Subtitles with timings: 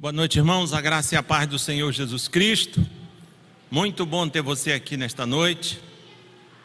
[0.00, 0.72] Boa noite, irmãos.
[0.72, 2.86] A graça e a paz do Senhor Jesus Cristo.
[3.68, 5.80] Muito bom ter você aqui nesta noite.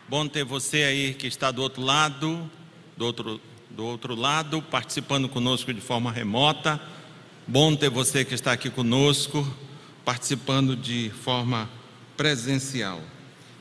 [0.08, 2.48] Bom ter você aí que está do outro lado,
[2.96, 3.42] do outro,
[3.72, 6.80] do outro lado, participando conosco de forma remota.
[7.48, 9.52] Bom ter você que está aqui conosco,
[10.06, 11.68] participando de forma
[12.16, 13.02] presencial.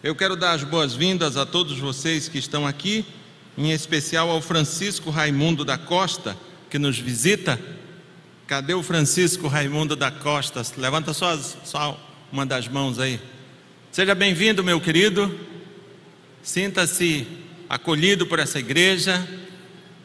[0.03, 3.07] Eu quero dar as boas-vindas a todos vocês que estão aqui,
[3.57, 6.37] em especial ao Francisco Raimundo da Costa,
[6.69, 7.59] que nos visita
[8.53, 10.61] Cadê o Francisco Raimundo da Costa?
[10.77, 11.99] Levanta só, só
[12.31, 13.19] uma das mãos aí.
[13.91, 15.35] Seja bem-vindo, meu querido.
[16.43, 17.27] Sinta-se
[17.67, 19.27] acolhido por essa igreja.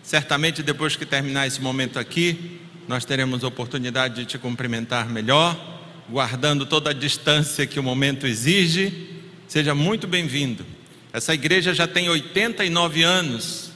[0.01, 6.65] Certamente, depois que terminar esse momento aqui, nós teremos oportunidade de te cumprimentar melhor, guardando
[6.65, 9.19] toda a distância que o momento exige.
[9.45, 10.65] Seja muito bem-vindo.
[11.11, 13.71] Essa igreja já tem 89 anos.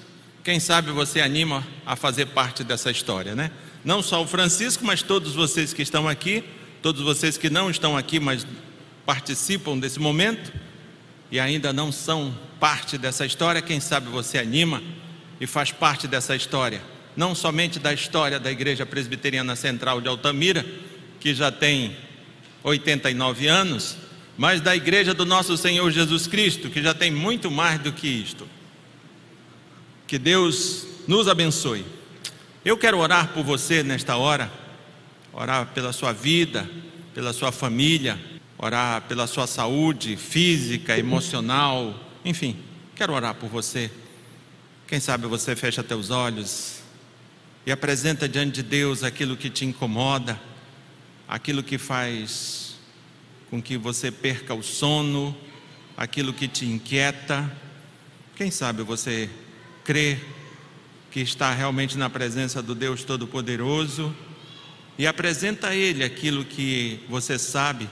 [0.45, 3.51] Quem sabe você anima a fazer parte dessa história, né?
[3.83, 6.43] Não só o Francisco, mas todos vocês que estão aqui,
[6.81, 8.45] todos vocês que não estão aqui, mas
[9.05, 10.51] participam desse momento
[11.31, 14.81] e ainda não são parte dessa história, quem sabe você anima
[15.39, 16.81] e faz parte dessa história,
[17.15, 20.65] não somente da história da Igreja Presbiteriana Central de Altamira,
[21.19, 21.95] que já tem
[22.63, 23.97] 89 anos,
[24.37, 28.07] mas da Igreja do Nosso Senhor Jesus Cristo, que já tem muito mais do que
[28.07, 28.47] isto.
[30.05, 31.85] Que Deus nos abençoe.
[32.63, 34.51] Eu quero orar por você nesta hora,
[35.33, 36.69] orar pela sua vida,
[37.11, 38.19] pela sua família,
[38.55, 42.55] orar pela sua saúde física, emocional, enfim,
[42.95, 43.89] quero orar por você.
[44.87, 46.81] Quem sabe você fecha teus olhos
[47.65, 50.39] e apresenta diante de Deus aquilo que te incomoda,
[51.27, 52.75] aquilo que faz
[53.49, 55.35] com que você perca o sono,
[55.97, 57.51] aquilo que te inquieta.
[58.35, 59.27] Quem sabe você
[59.83, 60.19] crê
[61.11, 64.15] que está realmente na presença do Deus Todo-Poderoso
[64.97, 67.89] e apresenta a Ele aquilo que você sabe,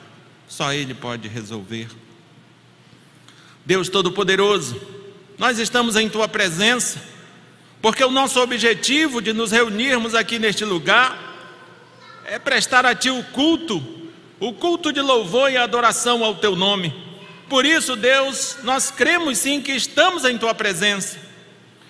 [0.48, 1.89] só Ele pode resolver.
[3.66, 4.82] Deus Todo-Poderoso,
[5.38, 7.04] nós estamos em Tua presença,
[7.82, 11.27] porque o nosso objetivo de nos reunirmos aqui neste lugar
[12.26, 13.83] é prestar a Ti o culto,
[14.39, 16.94] o culto de louvor e adoração ao Teu nome.
[17.49, 21.17] Por isso, Deus, nós cremos sim que estamos em Tua presença.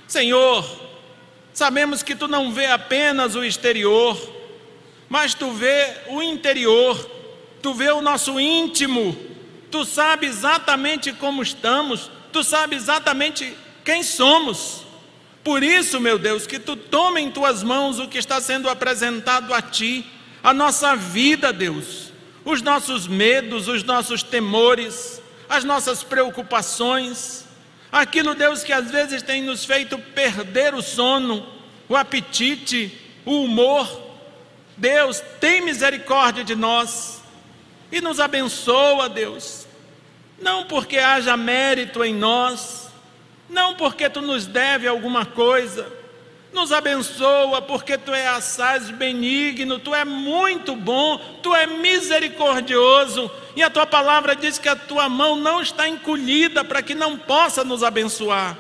[0.07, 0.78] Senhor,
[1.59, 4.17] Sabemos que tu não vê apenas o exterior,
[5.09, 6.97] mas tu vê o interior,
[7.61, 9.13] tu vê o nosso íntimo,
[9.69, 14.85] tu sabe exatamente como estamos, tu sabe exatamente quem somos.
[15.43, 19.53] Por isso, meu Deus, que tu tome em tuas mãos o que está sendo apresentado
[19.53, 20.05] a ti,
[20.41, 22.13] a nossa vida, Deus,
[22.45, 27.48] os nossos medos, os nossos temores, as nossas preocupações,
[27.91, 31.45] Aquilo, Deus, que às vezes tem nos feito perder o sono,
[31.87, 32.95] o apetite,
[33.25, 34.09] o humor.
[34.77, 37.21] Deus, tem misericórdia de nós
[37.91, 39.67] e nos abençoa, Deus.
[40.39, 42.89] Não porque haja mérito em nós,
[43.49, 45.91] não porque tu nos deve alguma coisa,
[46.53, 53.63] nos abençoa, porque tu és assaz benigno, tu é muito bom, tu é misericordioso, e
[53.63, 57.63] a tua palavra diz que a tua mão não está encolhida para que não possa
[57.63, 58.57] nos abençoar.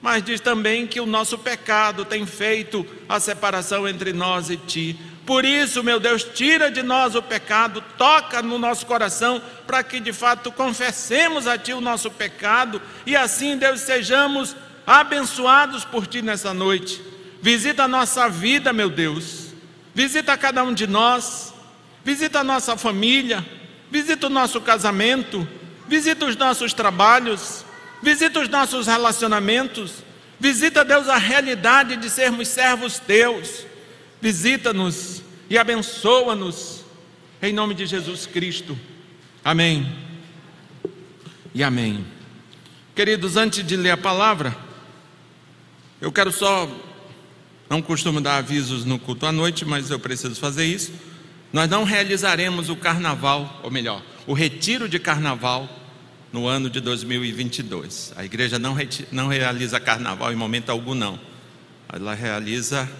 [0.00, 4.98] Mas diz também que o nosso pecado tem feito a separação entre nós e ti.
[5.24, 10.00] Por isso, meu Deus, tira de nós o pecado, toca no nosso coração, para que
[10.00, 14.56] de fato confessemos a Ti o nosso pecado e assim, Deus, sejamos
[14.86, 17.00] abençoados por Ti nessa noite.
[17.40, 19.48] Visita a nossa vida, meu Deus.
[19.94, 21.52] Visita cada um de nós.
[22.04, 23.44] Visita a nossa família.
[23.90, 25.46] Visita o nosso casamento.
[25.88, 27.64] Visita os nossos trabalhos.
[28.02, 30.04] Visita os nossos relacionamentos.
[30.38, 33.64] Visita, Deus, a realidade de sermos servos teus.
[34.20, 36.84] Visita-nos e abençoa-nos.
[37.40, 38.76] Em nome de Jesus Cristo.
[39.44, 39.92] Amém.
[41.54, 42.04] E amém.
[42.94, 44.56] Queridos, antes de ler a palavra,
[46.02, 46.68] eu quero só,
[47.70, 50.92] não costumo dar avisos no culto à noite, mas eu preciso fazer isso.
[51.52, 55.68] Nós não realizaremos o carnaval, ou melhor, o retiro de carnaval
[56.32, 58.14] no ano de 2022.
[58.16, 58.76] A igreja não,
[59.12, 61.20] não realiza carnaval em momento algum, não.
[61.88, 62.90] Ela realiza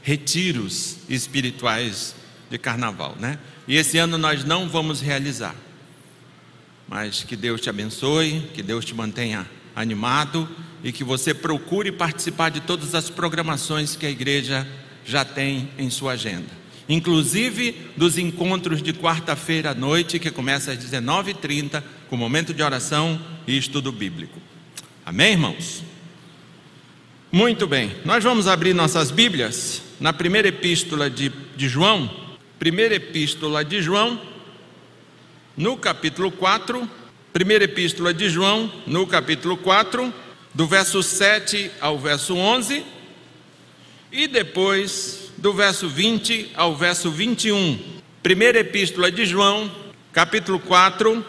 [0.00, 2.14] retiros espirituais
[2.48, 3.36] de carnaval, né?
[3.66, 5.56] E esse ano nós não vamos realizar.
[6.86, 9.44] Mas que Deus te abençoe, que Deus te mantenha
[9.74, 10.48] animado
[10.84, 14.68] e que você procure participar de todas as programações que a igreja
[15.02, 16.50] já tem em sua agenda,
[16.86, 23.18] inclusive dos encontros de quarta-feira à noite, que começa às 19h30, com momento de oração
[23.46, 24.38] e estudo bíblico.
[25.06, 25.82] Amém, irmãos?
[27.32, 32.10] Muito bem, nós vamos abrir nossas Bíblias na primeira epístola de, de João,
[32.58, 34.20] primeira epístola de João,
[35.56, 36.88] no capítulo 4,
[37.32, 40.12] primeira epístola de João, no capítulo 4,
[40.54, 42.84] do verso 7 ao verso 11,
[44.12, 47.78] e depois do verso 20 ao verso 21.
[48.22, 49.70] Primeira epístola de João,
[50.12, 51.26] capítulo 4,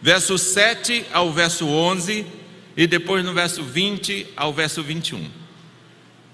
[0.00, 2.24] verso 7 ao verso 11,
[2.74, 5.30] e depois no verso 20 ao verso 21.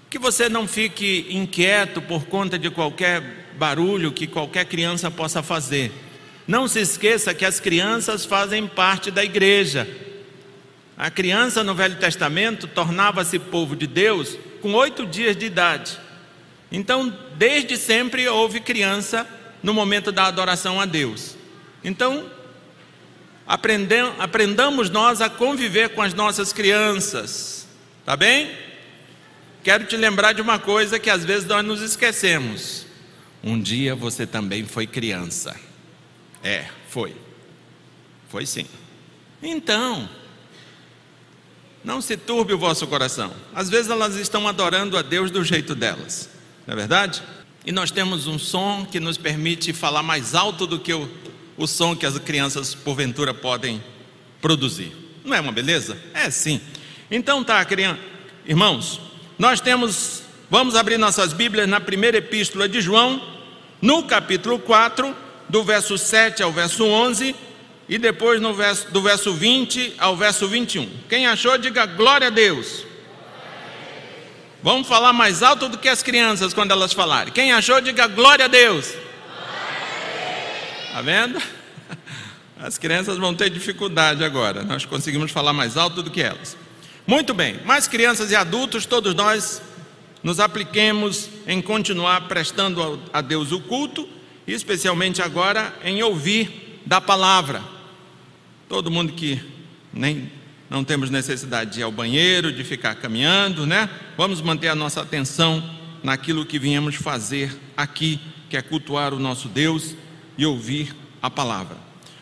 [0.09, 3.21] Que você não fique inquieto por conta de qualquer
[3.57, 5.91] barulho que qualquer criança possa fazer.
[6.47, 9.87] Não se esqueça que as crianças fazem parte da igreja.
[10.99, 15.97] A criança no Velho Testamento tornava-se povo de Deus com oito dias de idade.
[16.69, 19.25] Então, desde sempre houve criança
[19.63, 21.37] no momento da adoração a Deus.
[21.85, 22.29] Então,
[23.47, 27.65] aprendamos nós a conviver com as nossas crianças,
[28.05, 28.51] tá bem?
[29.63, 32.85] Quero te lembrar de uma coisa que às vezes nós nos esquecemos.
[33.41, 35.55] Um dia você também foi criança.
[36.43, 37.15] É, foi.
[38.27, 38.65] Foi sim.
[39.41, 40.09] Então,
[41.83, 43.31] não se turbe o vosso coração.
[43.53, 46.29] Às vezes elas estão adorando a Deus do jeito delas,
[46.67, 47.23] não é verdade?
[47.65, 51.09] E nós temos um som que nos permite falar mais alto do que o,
[51.57, 53.83] o som que as crianças porventura podem
[54.41, 54.91] produzir.
[55.23, 55.97] Não é uma beleza?
[56.13, 56.61] É sim.
[57.11, 57.99] Então tá, criança.
[58.45, 58.99] Irmãos,
[59.37, 63.21] nós temos, vamos abrir nossas Bíblias na primeira epístola de João,
[63.81, 65.15] no capítulo 4,
[65.47, 67.35] do verso 7 ao verso 11,
[67.89, 70.87] e depois no verso, do verso 20 ao verso 21.
[71.09, 72.85] Quem achou, diga glória a Deus.
[74.61, 77.33] Vamos falar mais alto do que as crianças quando elas falarem.
[77.33, 78.93] Quem achou, diga glória a Deus.
[80.87, 81.41] Está vendo?
[82.61, 84.63] As crianças vão ter dificuldade agora.
[84.63, 86.57] Nós conseguimos falar mais alto do que elas.
[87.07, 89.61] Muito bem, mais crianças e adultos, todos nós
[90.21, 94.07] nos apliquemos em continuar prestando a Deus o culto,
[94.45, 97.78] especialmente agora em ouvir da palavra.
[98.69, 99.41] Todo mundo que
[99.91, 100.31] nem
[100.69, 103.89] não temos necessidade de ir ao banheiro, de ficar caminhando, né?
[104.15, 105.67] Vamos manter a nossa atenção
[106.03, 109.95] naquilo que viemos fazer aqui, que é cultuar o nosso Deus
[110.37, 111.77] e ouvir a palavra.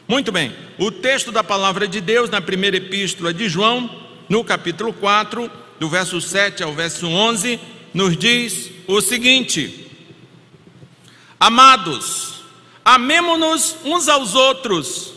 [0.07, 3.93] Muito bem, o texto da palavra de Deus na primeira epístola de João,
[4.29, 7.59] no capítulo 4, do verso 7 ao verso 11,
[7.93, 9.91] nos diz o seguinte:
[11.37, 12.35] Amados,
[12.85, 15.16] amemo-nos uns aos outros,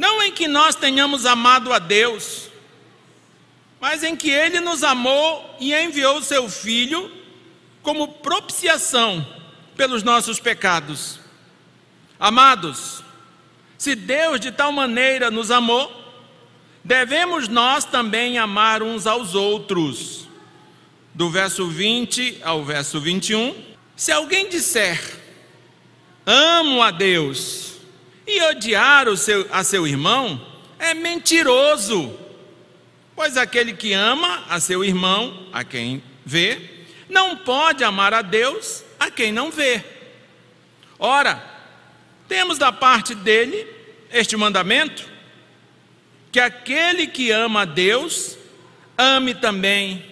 [0.00, 2.48] Não em que nós tenhamos amado a Deus,
[3.78, 7.12] mas em que Ele nos amou e enviou o seu Filho
[7.82, 9.26] como propiciação
[9.76, 11.20] pelos nossos pecados.
[12.18, 13.04] Amados,
[13.76, 15.92] se Deus de tal maneira nos amou,
[16.82, 20.26] devemos nós também amar uns aos outros.
[21.12, 23.54] Do verso 20 ao verso 21.
[23.94, 24.98] Se alguém disser,
[26.24, 27.69] amo a Deus,
[28.30, 30.40] e odiar o seu, a seu irmão,
[30.78, 32.16] é mentiroso.
[33.14, 36.60] Pois aquele que ama a seu irmão, a quem vê,
[37.08, 39.82] não pode amar a Deus a quem não vê.
[40.98, 41.42] Ora,
[42.28, 43.66] temos da parte dele
[44.12, 45.08] este mandamento:
[46.30, 48.36] que aquele que ama a Deus,
[48.96, 50.04] ame também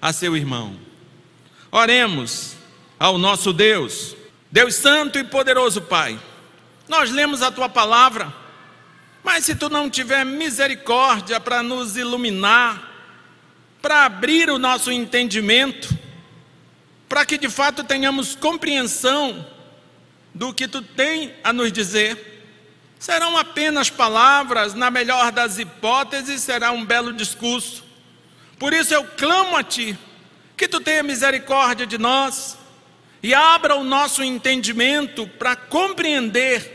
[0.00, 0.78] a seu irmão.
[1.72, 2.54] Oremos
[2.98, 4.14] ao nosso Deus,
[4.50, 6.18] Deus Santo e Poderoso Pai.
[6.88, 8.32] Nós lemos a tua palavra,
[9.22, 12.92] mas se tu não tiver misericórdia para nos iluminar,
[13.80, 15.96] para abrir o nosso entendimento,
[17.08, 19.46] para que de fato tenhamos compreensão
[20.34, 22.32] do que tu tem a nos dizer.
[22.98, 27.84] Serão apenas palavras, na melhor das hipóteses, será um belo discurso.
[28.58, 29.96] Por isso eu clamo a ti,
[30.56, 32.56] que tu tenha misericórdia de nós
[33.22, 36.73] e abra o nosso entendimento para compreender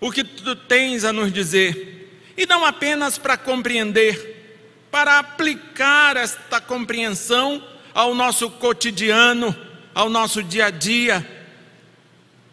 [0.00, 6.60] o que tu tens a nos dizer, e não apenas para compreender, para aplicar esta
[6.60, 9.54] compreensão ao nosso cotidiano,
[9.94, 11.26] ao nosso dia a dia,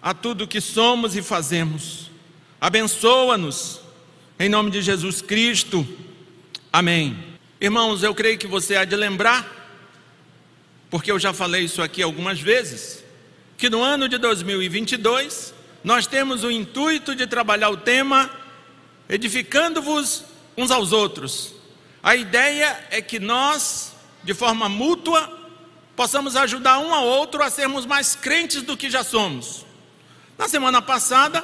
[0.02, 2.12] a tudo que somos e fazemos.
[2.60, 3.80] Abençoa-nos,
[4.40, 5.88] em nome de Jesus Cristo.
[6.72, 7.18] Amém.
[7.62, 9.58] Irmãos, eu creio que você há de lembrar
[10.90, 13.04] porque eu já falei isso aqui algumas vezes,
[13.58, 15.54] que no ano de 2022
[15.88, 18.30] nós temos o intuito de trabalhar o tema
[19.08, 20.26] edificando-vos
[20.58, 21.54] uns aos outros.
[22.04, 25.32] A ideia é que nós, de forma mútua,
[25.96, 29.66] possamos ajudar um ao outro a sermos mais crentes do que já somos.
[30.38, 31.42] Na semana passada,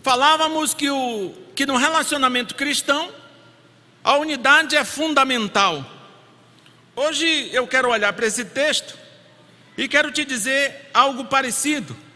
[0.00, 3.12] falávamos que, o, que no relacionamento cristão,
[4.04, 5.84] a unidade é fundamental.
[6.94, 8.96] Hoje eu quero olhar para esse texto
[9.76, 12.06] e quero te dizer algo parecido.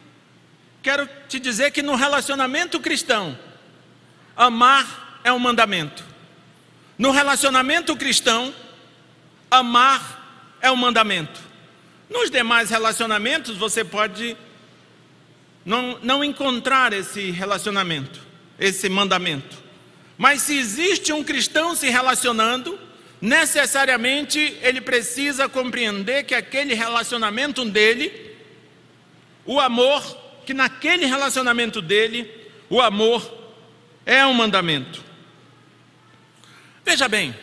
[0.83, 3.39] Quero te dizer que no relacionamento cristão,
[4.37, 6.05] amar é um mandamento.
[6.99, 8.53] No relacionamento cristão,
[9.49, 11.41] amar é um mandamento.
[12.11, 14.37] Nos demais relacionamentos, você pode
[15.65, 18.21] não, não encontrar esse relacionamento,
[18.59, 19.63] esse mandamento.
[20.19, 22.79] Mas se existe um cristão se relacionando,
[23.21, 28.37] necessariamente ele precisa compreender que aquele relacionamento dele,
[29.47, 32.31] o amor, que naquele relacionamento dele,
[32.69, 33.23] o amor
[34.05, 35.03] é um mandamento.
[36.85, 37.35] Veja bem,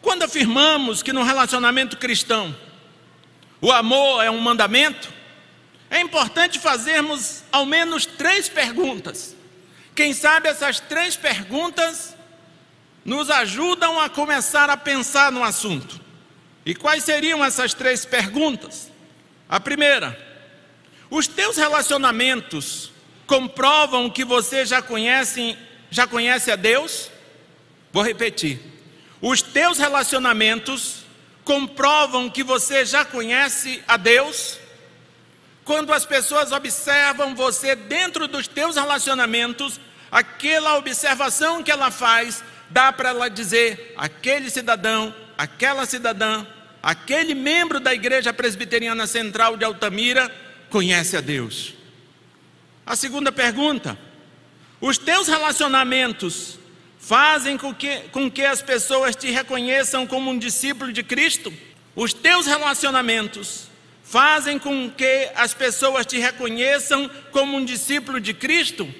[0.00, 2.54] quando afirmamos que no relacionamento cristão
[3.60, 5.12] o amor é um mandamento,
[5.90, 9.36] é importante fazermos ao menos três perguntas.
[9.94, 12.16] Quem sabe essas três perguntas
[13.04, 16.00] nos ajudam a começar a pensar no assunto.
[16.64, 18.90] E quais seriam essas três perguntas?
[19.48, 20.18] A primeira,
[21.12, 22.90] os teus relacionamentos
[23.26, 25.58] comprovam que você já conhece,
[25.90, 27.10] já conhece a Deus?
[27.92, 28.58] Vou repetir.
[29.20, 31.04] Os teus relacionamentos
[31.44, 34.58] comprovam que você já conhece a Deus?
[35.66, 39.78] Quando as pessoas observam você dentro dos teus relacionamentos,
[40.10, 46.46] aquela observação que ela faz, dá para ela dizer: aquele cidadão, aquela cidadã,
[46.82, 50.32] aquele membro da Igreja Presbiteriana Central de Altamira
[50.72, 51.74] conhece a Deus.
[52.84, 53.96] A segunda pergunta:
[54.80, 56.58] os teus relacionamentos
[56.98, 61.52] fazem com que, com que as pessoas te reconheçam como um discípulo de Cristo?
[61.94, 63.68] Os teus relacionamentos
[64.02, 68.92] fazem com que as pessoas te reconheçam como um discípulo de Cristo?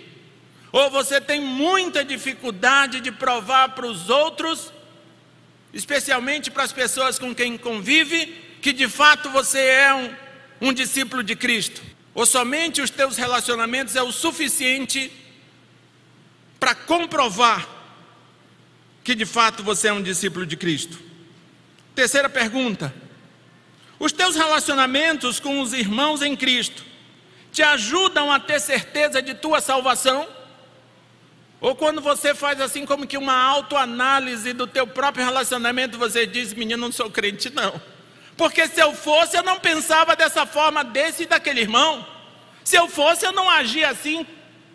[0.71, 4.73] Ou você tem muita dificuldade de provar para os outros,
[5.73, 8.26] especialmente para as pessoas com quem convive,
[8.61, 10.14] que de fato você é um,
[10.62, 11.83] um discípulo de Cristo?
[12.14, 15.11] Ou somente os teus relacionamentos é o suficiente
[16.61, 17.69] para comprovar
[19.02, 21.00] que de fato você é um discípulo de Cristo?
[21.97, 22.95] Terceira pergunta:
[23.99, 26.85] os teus relacionamentos com os irmãos em Cristo
[27.50, 30.28] te ajudam a ter certeza de tua salvação?
[31.61, 36.52] Ou quando você faz assim como que uma autoanálise do teu próprio relacionamento, você diz,
[36.52, 37.81] menino, não sou crente não.
[38.37, 42.07] Porque se eu fosse, eu não pensava dessa forma desse e daquele irmão.
[42.65, 44.27] Se eu fosse, eu não agia assim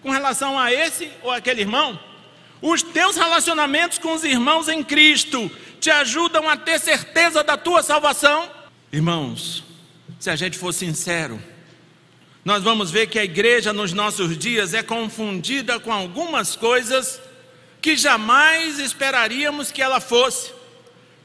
[0.02, 2.00] com relação a esse ou aquele irmão.
[2.62, 5.50] Os teus relacionamentos com os irmãos em Cristo
[5.80, 8.50] te ajudam a ter certeza da tua salvação?
[8.92, 9.64] Irmãos,
[10.20, 11.42] se a gente for sincero,
[12.44, 17.20] nós vamos ver que a igreja nos nossos dias é confundida com algumas coisas
[17.82, 20.57] que jamais esperaríamos que ela fosse.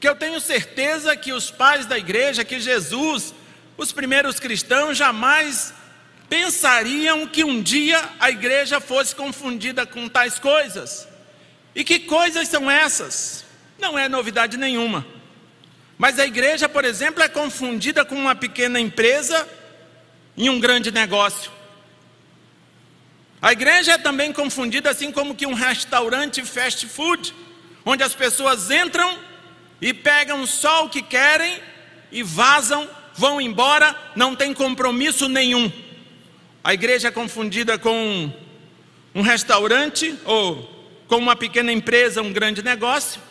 [0.03, 3.33] Que eu tenho certeza que os pais da igreja, que Jesus,
[3.77, 5.73] os primeiros cristãos, jamais
[6.27, 11.07] pensariam que um dia a igreja fosse confundida com tais coisas.
[11.73, 13.45] E que coisas são essas?
[13.79, 15.07] Não é novidade nenhuma.
[15.97, 19.47] Mas a igreja, por exemplo, é confundida com uma pequena empresa
[20.35, 21.49] em um grande negócio.
[23.41, 27.33] A igreja é também confundida assim como que um restaurante fast food,
[27.85, 29.31] onde as pessoas entram
[29.81, 31.59] e pegam só o que querem
[32.11, 35.71] e vazam, vão embora, não tem compromisso nenhum.
[36.63, 38.31] A igreja é confundida com
[39.13, 40.69] um restaurante ou
[41.07, 43.21] com uma pequena empresa, um grande negócio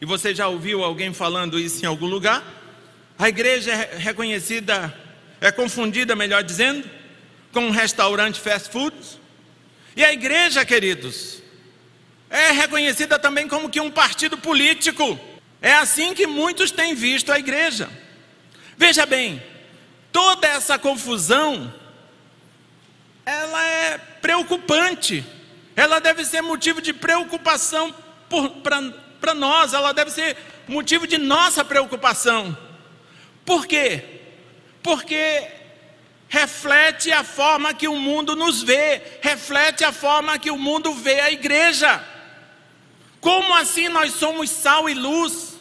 [0.00, 2.44] e você já ouviu alguém falando isso em algum lugar?
[3.18, 4.94] A igreja é reconhecida,
[5.40, 6.88] é confundida, melhor dizendo,
[7.50, 8.94] com um restaurante fast food.
[9.96, 11.42] E a igreja, queridos,
[12.28, 15.18] é reconhecida também como que um partido político.
[15.60, 17.88] É assim que muitos têm visto a igreja.
[18.76, 19.42] Veja bem,
[20.12, 21.72] toda essa confusão,
[23.24, 25.24] ela é preocupante.
[25.74, 27.94] Ela deve ser motivo de preocupação
[29.20, 30.36] para nós, ela deve ser
[30.66, 32.56] motivo de nossa preocupação.
[33.44, 34.02] Por quê?
[34.82, 35.48] Porque
[36.28, 41.20] reflete a forma que o mundo nos vê, reflete a forma que o mundo vê
[41.20, 42.02] a igreja.
[43.26, 45.58] Como assim nós somos sal e luz?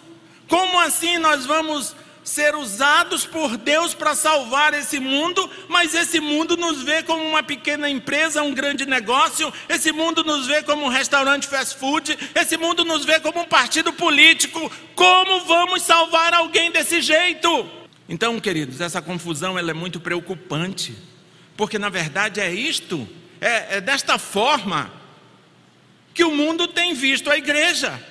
[0.48, 6.56] Como assim nós vamos ser usados por Deus para salvar esse mundo, mas esse mundo
[6.56, 10.90] nos vê como uma pequena empresa, um grande negócio, esse mundo nos vê como um
[10.90, 14.72] restaurante fast food, esse mundo nos vê como um partido político.
[14.94, 17.68] Como vamos salvar alguém desse jeito?
[18.08, 20.96] Então, queridos, essa confusão ela é muito preocupante,
[21.58, 23.10] porque na verdade é isto,
[23.42, 25.04] é, é desta forma
[26.16, 28.02] que o mundo tem visto a igreja.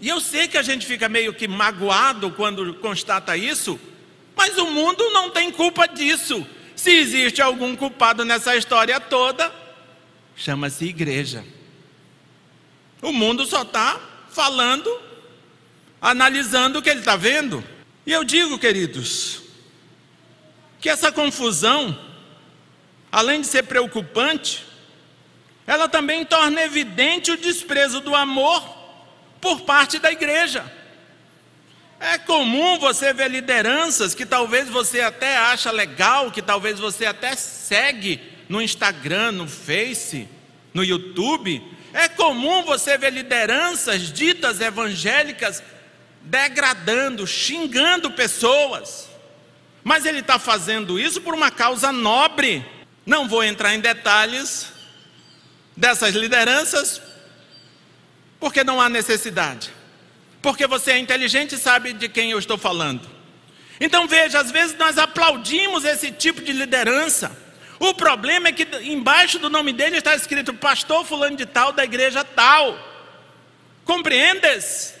[0.00, 3.78] E eu sei que a gente fica meio que magoado quando constata isso,
[4.34, 6.44] mas o mundo não tem culpa disso.
[6.74, 9.52] Se existe algum culpado nessa história toda,
[10.34, 11.44] chama-se igreja.
[13.02, 14.90] O mundo só está falando,
[16.00, 17.62] analisando o que ele está vendo.
[18.06, 19.42] E eu digo, queridos,
[20.80, 21.98] que essa confusão,
[23.12, 24.69] além de ser preocupante,
[25.66, 28.62] ela também torna evidente o desprezo do amor
[29.40, 30.70] por parte da igreja.
[31.98, 37.36] É comum você ver lideranças que talvez você até acha legal, que talvez você até
[37.36, 40.26] segue no Instagram, no Face,
[40.72, 41.62] no YouTube.
[41.92, 45.62] É comum você ver lideranças ditas evangélicas
[46.22, 49.08] degradando, xingando pessoas.
[49.84, 52.64] Mas ele está fazendo isso por uma causa nobre.
[53.04, 54.79] Não vou entrar em detalhes
[55.80, 57.00] dessas lideranças,
[58.38, 59.72] porque não há necessidade.
[60.42, 63.08] Porque você é inteligente e sabe de quem eu estou falando.
[63.80, 67.34] Então veja, às vezes nós aplaudimos esse tipo de liderança.
[67.78, 71.82] O problema é que embaixo do nome dele está escrito pastor fulano de tal da
[71.82, 72.78] igreja tal.
[73.86, 74.94] Compreendes?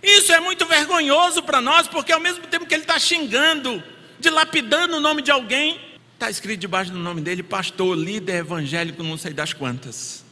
[0.00, 3.82] Isso é muito vergonhoso para nós, porque ao mesmo tempo que ele está xingando,
[4.20, 5.80] dilapidando o nome de alguém,
[6.22, 10.24] está escrito debaixo do nome dele pastor, líder evangélico, não sei das quantas.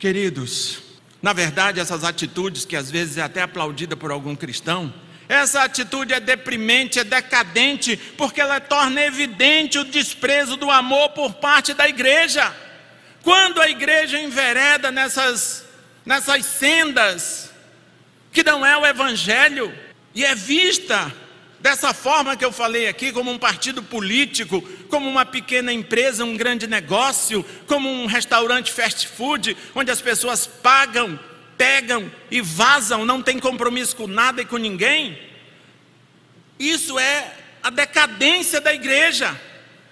[0.00, 0.80] Queridos,
[1.22, 4.92] na verdade, essas atitudes, que às vezes é até aplaudida por algum cristão,
[5.28, 11.34] essa atitude é deprimente, é decadente, porque ela torna evidente o desprezo do amor por
[11.34, 12.52] parte da igreja.
[13.22, 15.64] Quando a igreja envereda nessas,
[16.04, 17.48] nessas sendas,
[18.32, 19.72] que não é o evangelho,
[20.12, 21.14] e é vista
[21.64, 26.36] dessa forma que eu falei aqui, como um partido político, como uma pequena empresa, um
[26.36, 31.18] grande negócio, como um restaurante fast food, onde as pessoas pagam,
[31.56, 35.18] pegam e vazam, não tem compromisso com nada e com ninguém.
[36.58, 39.34] Isso é a decadência da igreja,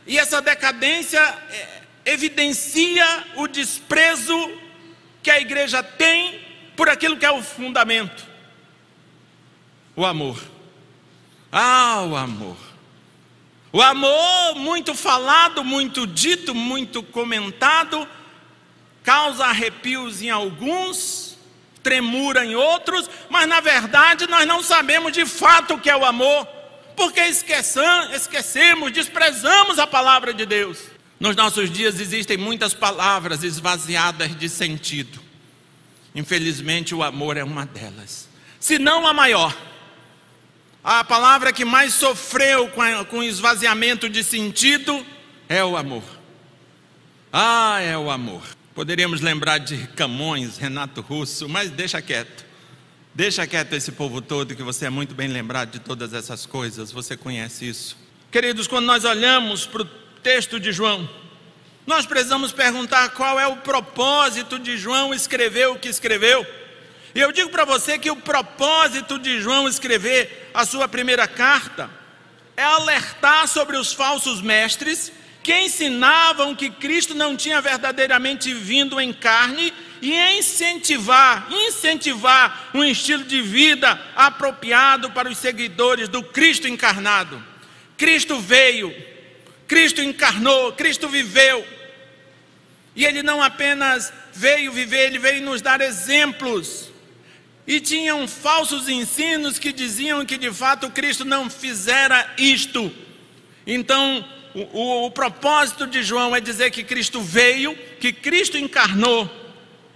[0.06, 4.37] e essa decadência é, evidencia o desprezo
[5.22, 6.38] que a igreja tem
[6.76, 8.26] por aquilo que é o fundamento:
[9.96, 10.51] o amor.
[11.52, 12.56] Ah, o amor.
[13.70, 18.08] O amor, muito falado, muito dito, muito comentado,
[19.02, 21.36] causa arrepios em alguns,
[21.82, 26.04] tremura em outros, mas na verdade nós não sabemos de fato o que é o
[26.04, 26.46] amor,
[26.96, 30.78] porque esquecemos, desprezamos a palavra de Deus.
[31.18, 35.20] Nos nossos dias existem muitas palavras esvaziadas de sentido.
[36.14, 38.28] Infelizmente, o amor é uma delas,
[38.60, 39.71] se não a maior.
[40.85, 42.68] A palavra que mais sofreu
[43.09, 45.07] com, esvaziamento de sentido
[45.49, 46.03] é o amor.
[47.33, 48.42] Ah, é o amor.
[48.75, 52.45] Poderíamos lembrar de Camões, Renato Russo, mas deixa quieto.
[53.14, 56.90] Deixa quieto esse povo todo, que você é muito bem lembrado de todas essas coisas,
[56.90, 57.97] você conhece isso.
[58.33, 59.85] Queridos, quando nós olhamos para o
[60.21, 61.09] texto de João,
[61.87, 66.45] nós precisamos perguntar qual é o propósito de João escrever o que escreveu.
[67.14, 71.90] E eu digo para você que o propósito de João escrever a sua primeira carta
[72.56, 75.12] é alertar sobre os falsos mestres
[75.42, 83.24] que ensinavam que Cristo não tinha verdadeiramente vindo em carne e incentivar, incentivar um estilo
[83.24, 87.42] de vida apropriado para os seguidores do Cristo encarnado.
[87.96, 88.94] Cristo veio,
[89.66, 91.66] Cristo encarnou, Cristo viveu.
[92.94, 96.91] E ele não apenas veio viver, ele veio nos dar exemplos
[97.66, 102.92] e tinham falsos ensinos que diziam que de fato Cristo não fizera isto.
[103.66, 109.31] Então, o, o, o, propósito de João é dizer que Cristo veio, que Cristo encarnou,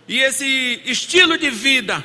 [0.09, 2.05] e esse estilo de vida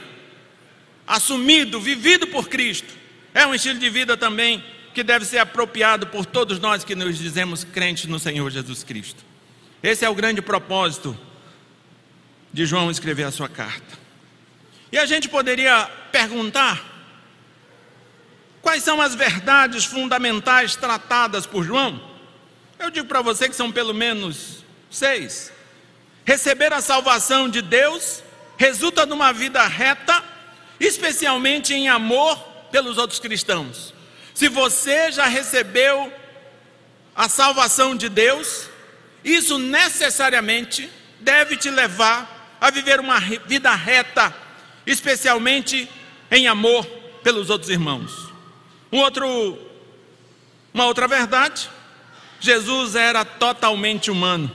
[1.05, 2.91] assumido, vivido por Cristo,
[3.33, 7.17] é um estilo de vida também que deve ser apropriado por todos nós que nos
[7.17, 9.23] dizemos crentes no Senhor Jesus Cristo.
[9.81, 11.17] Esse é o grande propósito
[12.51, 14.00] de João escrever a sua carta.
[14.91, 16.83] E a gente poderia perguntar:
[18.61, 22.01] quais são as verdades fundamentais tratadas por João?
[22.77, 25.51] Eu digo para você que são pelo menos seis.
[26.25, 28.23] Receber a salvação de Deus
[28.57, 30.23] resulta numa vida reta,
[30.79, 32.37] especialmente em amor
[32.71, 33.93] pelos outros cristãos.
[34.33, 36.11] Se você já recebeu
[37.15, 38.69] a salvação de Deus,
[39.23, 44.33] isso necessariamente deve te levar a viver uma vida reta,
[44.85, 45.89] especialmente
[46.29, 46.85] em amor
[47.23, 48.29] pelos outros irmãos.
[48.91, 49.57] Um outro,
[50.73, 51.69] uma outra verdade,
[52.39, 54.49] Jesus era totalmente humano.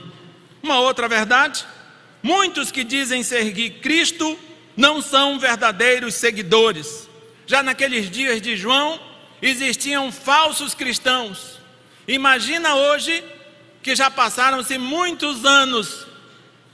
[0.61, 1.65] Uma outra verdade,
[2.21, 4.37] muitos que dizem seguir Cristo
[4.75, 7.07] não são verdadeiros seguidores.
[7.45, 8.99] Já naqueles dias de João,
[9.41, 11.57] existiam falsos cristãos.
[12.07, 13.23] Imagina hoje
[13.81, 16.05] que já passaram-se muitos anos,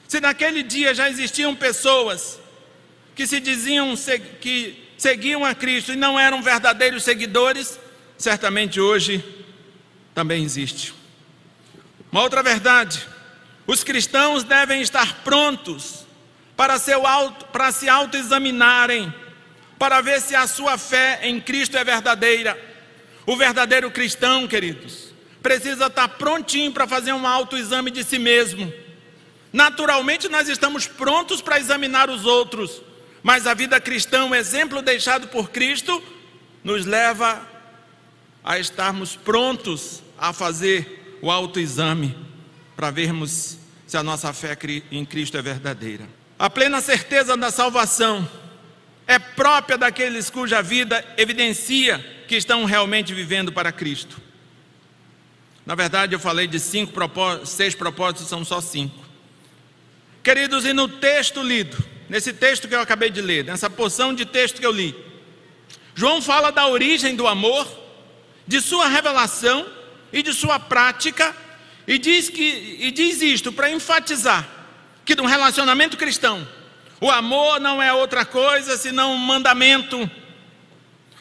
[0.08, 2.39] se naquele dia já existiam pessoas
[3.15, 3.95] que se diziam
[4.39, 7.80] que seguiam a Cristo e não eram verdadeiros seguidores,
[8.17, 9.23] certamente hoje
[10.13, 10.93] também existe.
[12.12, 13.08] Uma outra verdade:
[13.65, 16.06] os cristãos devem estar prontos
[16.56, 19.12] para, seu auto, para se autoexaminarem,
[19.80, 22.71] para ver se a sua fé em Cristo é verdadeira.
[23.26, 28.71] O verdadeiro cristão, queridos, precisa estar prontinho para fazer um autoexame de si mesmo.
[29.52, 32.83] Naturalmente, nós estamos prontos para examinar os outros,
[33.23, 36.03] mas a vida cristã, o exemplo deixado por Cristo,
[36.62, 37.41] nos leva
[38.43, 42.15] a estarmos prontos a fazer o autoexame
[42.75, 43.57] para vermos
[43.88, 44.57] se a nossa fé
[44.91, 46.07] em Cristo é verdadeira.
[46.38, 48.27] A plena certeza da salvação
[49.07, 54.21] é própria daqueles cuja vida evidencia que estão realmente vivendo para Cristo.
[55.65, 59.01] Na verdade, eu falei de cinco propósitos, seis propósitos, são só cinco.
[60.21, 61.77] Queridos, e no texto lido,
[62.13, 64.95] nesse texto que eu acabei de ler, nessa porção de texto que eu li,
[65.95, 67.67] João fala da origem do amor,
[68.45, 69.65] de sua revelação
[70.12, 71.36] e de sua prática,
[71.88, 74.47] e diz, que, e diz isto para enfatizar
[75.04, 76.47] que no relacionamento cristão,
[77.02, 80.08] o amor não é outra coisa senão um mandamento.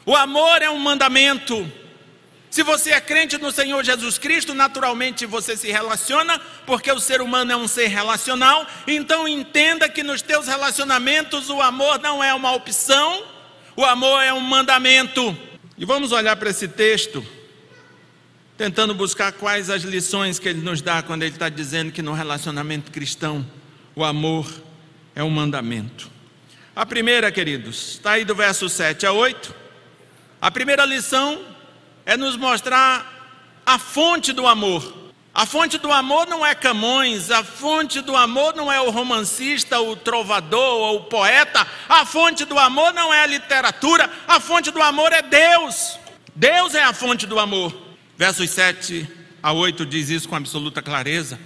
[0.05, 1.73] O amor é um mandamento.
[2.53, 7.23] Se você é crente no Senhor Jesus Cristo, naturalmente você se relaciona, porque o ser
[7.23, 8.67] humano é um ser relacional.
[8.87, 13.25] Então entenda que nos teus relacionamentos o amor não é uma opção,
[13.75, 15.35] o amor é um mandamento.
[15.79, 17.25] E vamos olhar para esse texto,
[18.59, 22.13] tentando buscar quais as lições que ele nos dá quando ele está dizendo que no
[22.13, 23.51] relacionamento cristão
[23.97, 24.47] o amor
[25.17, 26.11] é um mandamento.
[26.77, 29.55] A primeira, queridos, está aí do verso 7 a 8.
[30.39, 31.51] A primeira lição
[32.05, 33.23] é nos mostrar
[33.65, 35.03] a fonte do amor.
[35.35, 39.81] A fonte do amor não é Camões, a fonte do amor não é o romancista,
[39.81, 44.71] o trovador ou o poeta, a fonte do amor não é a literatura, a fonte
[44.71, 45.99] do amor é Deus.
[46.35, 47.75] Deus é a fonte do amor.
[48.17, 49.09] Versos 7
[49.43, 51.41] a 8 diz isso com absoluta clareza.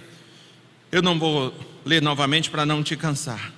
[0.91, 1.53] Eu não vou
[1.85, 3.53] ler novamente para não te cansar.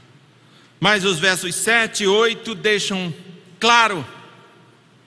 [0.80, 3.14] Mas os versos 7 e 8 deixam
[3.60, 4.06] claro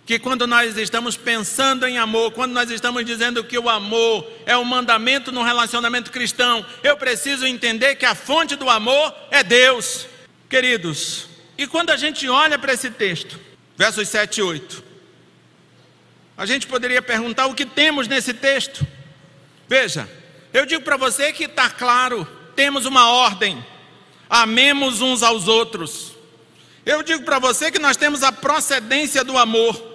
[0.04, 4.56] que quando nós estamos pensando em amor, quando nós estamos dizendo que o amor é
[4.56, 10.06] um mandamento no relacionamento cristão, eu preciso entender que a fonte do amor é Deus.
[10.48, 13.38] Queridos, e quando a gente olha para esse texto,
[13.76, 14.84] versos 7 e 8,
[16.36, 18.86] a gente poderia perguntar o que temos nesse texto.
[19.68, 20.08] Veja,
[20.52, 23.64] eu digo para você que está claro temos uma ordem:
[24.28, 26.12] amemos uns aos outros.
[26.84, 29.91] Eu digo para você que nós temos a procedência do amor.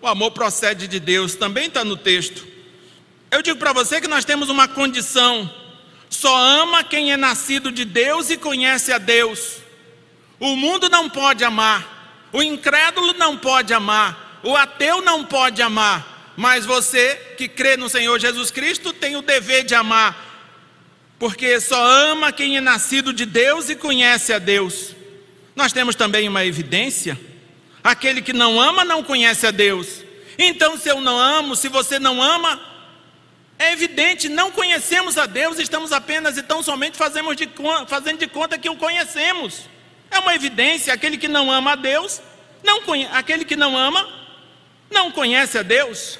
[0.00, 2.46] O amor procede de Deus, também está no texto.
[3.30, 5.52] Eu digo para você que nós temos uma condição:
[6.08, 9.56] só ama quem é nascido de Deus e conhece a Deus.
[10.38, 16.32] O mundo não pode amar, o incrédulo não pode amar, o ateu não pode amar,
[16.36, 20.30] mas você que crê no Senhor Jesus Cristo tem o dever de amar
[21.20, 24.96] porque só ama quem é nascido de Deus e conhece a Deus.
[25.54, 27.20] Nós temos também uma evidência:
[27.82, 30.02] aquele que não ama não conhece a Deus.
[30.38, 32.60] Então, se eu não amo, se você não ama,
[33.58, 37.48] é evidente, não conhecemos a Deus, estamos apenas e tão somente fazemos de,
[37.86, 39.62] fazendo de conta que o conhecemos.
[40.10, 42.20] É uma evidência, aquele que não ama a Deus,
[42.64, 42.80] não
[43.12, 44.08] aquele que não ama,
[44.90, 46.18] não conhece a Deus.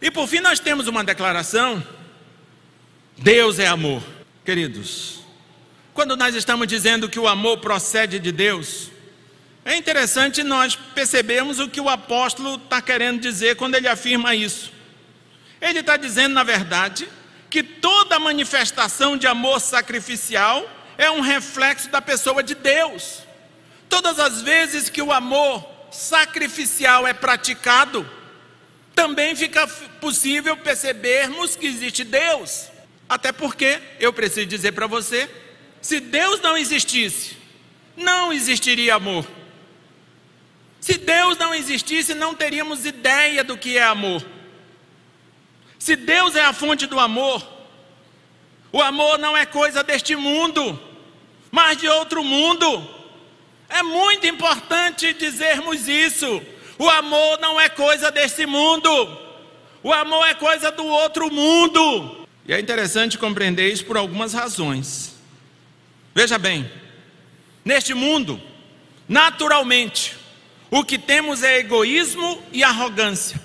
[0.00, 1.82] E por fim, nós temos uma declaração
[3.16, 4.02] Deus é amor.
[4.44, 5.20] Queridos,
[5.92, 8.90] quando nós estamos dizendo que o amor procede de Deus,
[9.64, 14.70] é interessante nós percebermos o que o apóstolo está querendo dizer quando ele afirma isso.
[15.60, 17.08] Ele está dizendo, na verdade,
[17.48, 23.22] que toda manifestação de amor sacrificial é um reflexo da pessoa de Deus.
[23.88, 28.08] Todas as vezes que o amor sacrificial é praticado,
[28.94, 32.66] também fica possível percebermos que existe Deus.
[33.08, 35.28] Até porque, eu preciso dizer para você,
[35.80, 37.36] se Deus não existisse,
[37.96, 39.26] não existiria amor.
[40.84, 44.22] Se Deus não existisse, não teríamos ideia do que é amor.
[45.78, 47.42] Se Deus é a fonte do amor,
[48.70, 50.78] o amor não é coisa deste mundo,
[51.50, 52.86] mas de outro mundo.
[53.66, 56.42] É muito importante dizermos isso.
[56.78, 58.90] O amor não é coisa desse mundo,
[59.82, 62.26] o amor é coisa do outro mundo.
[62.46, 65.14] E é interessante compreender isso por algumas razões.
[66.14, 66.70] Veja bem,
[67.64, 68.38] neste mundo,
[69.08, 70.22] naturalmente,
[70.70, 73.40] o que temos é egoísmo e arrogância.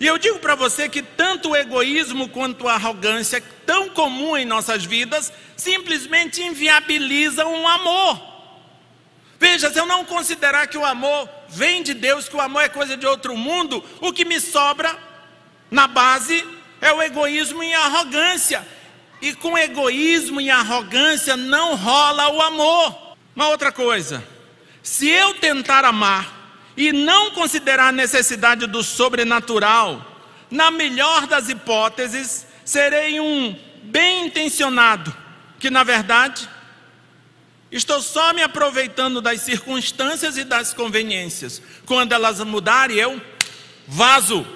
[0.00, 4.44] E eu digo para você que tanto o egoísmo quanto a arrogância, tão comum em
[4.44, 8.34] nossas vidas, simplesmente inviabilizam o amor.
[9.38, 12.68] Veja, se eu não considerar que o amor vem de Deus, que o amor é
[12.68, 14.96] coisa de outro mundo, o que me sobra
[15.70, 16.44] na base
[16.80, 18.66] é o egoísmo e a arrogância.
[19.20, 23.14] E com egoísmo e arrogância não rola o amor.
[23.34, 24.22] Uma outra coisa,
[24.82, 26.33] se eu tentar amar
[26.76, 30.04] e não considerar a necessidade do sobrenatural,
[30.50, 35.14] na melhor das hipóteses, serei um bem intencionado,
[35.58, 36.48] que na verdade
[37.70, 41.60] estou só me aproveitando das circunstâncias e das conveniências.
[41.86, 43.20] Quando elas mudarem, eu
[43.86, 44.46] vazo.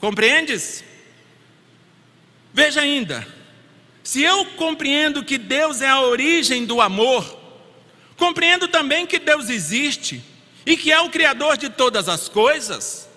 [0.00, 0.84] Compreendes?
[2.52, 3.26] Veja ainda,
[4.02, 7.38] se eu compreendo que Deus é a origem do amor,
[8.16, 10.22] compreendo também que Deus existe
[10.66, 13.08] e que é o Criador de todas as coisas.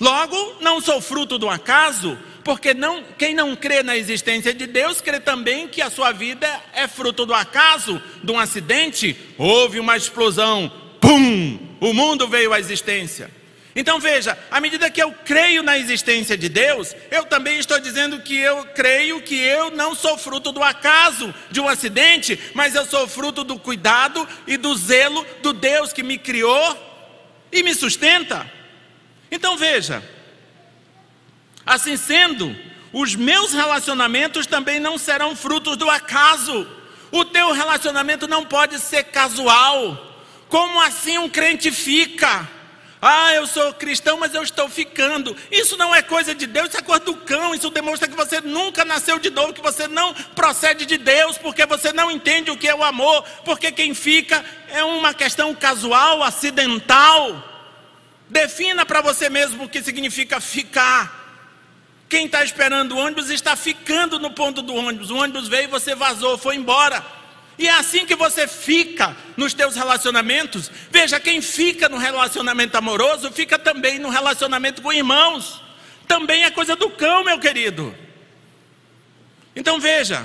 [0.00, 5.00] Logo, não sou fruto do acaso, porque não, quem não crê na existência de Deus,
[5.00, 9.96] crê também que a sua vida é fruto do acaso, de um acidente, houve uma
[9.96, 13.30] explosão, pum, o mundo veio à existência.
[13.76, 18.20] Então veja, à medida que eu creio na existência de Deus, eu também estou dizendo
[18.20, 22.84] que eu creio que eu não sou fruto do acaso, de um acidente, mas eu
[22.84, 26.87] sou fruto do cuidado e do zelo do Deus que me criou
[27.50, 28.50] e me sustenta.
[29.30, 30.02] Então veja,
[31.64, 32.56] assim sendo,
[32.92, 36.66] os meus relacionamentos também não serão frutos do acaso.
[37.10, 40.06] O teu relacionamento não pode ser casual.
[40.48, 42.48] Como assim um crente fica?
[43.00, 45.36] Ah, eu sou cristão, mas eu estou ficando.
[45.52, 47.54] Isso não é coisa de Deus, isso é coisa do cão.
[47.54, 51.64] Isso demonstra que você nunca nasceu de novo, que você não procede de Deus, porque
[51.64, 56.22] você não entende o que é o amor, porque quem fica é uma questão casual,
[56.22, 57.44] acidental.
[58.28, 61.18] Defina para você mesmo o que significa ficar.
[62.08, 65.10] Quem está esperando o ônibus está ficando no ponto do ônibus.
[65.10, 67.04] O ônibus veio você vazou, foi embora.
[67.58, 70.70] E é assim que você fica nos teus relacionamentos.
[70.90, 75.60] Veja, quem fica no relacionamento amoroso, fica também no relacionamento com irmãos.
[76.06, 77.94] Também é coisa do cão, meu querido.
[79.56, 80.24] Então veja,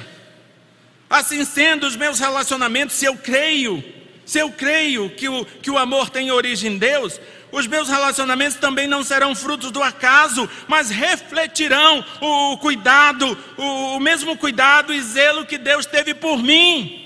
[1.10, 3.84] assim sendo os meus relacionamentos, se eu creio,
[4.26, 7.20] se eu creio que o, que o amor tem origem em Deus,
[7.52, 14.00] os meus relacionamentos também não serão frutos do acaso, mas refletirão o cuidado, o, o
[14.00, 17.00] mesmo cuidado e zelo que Deus teve por mim.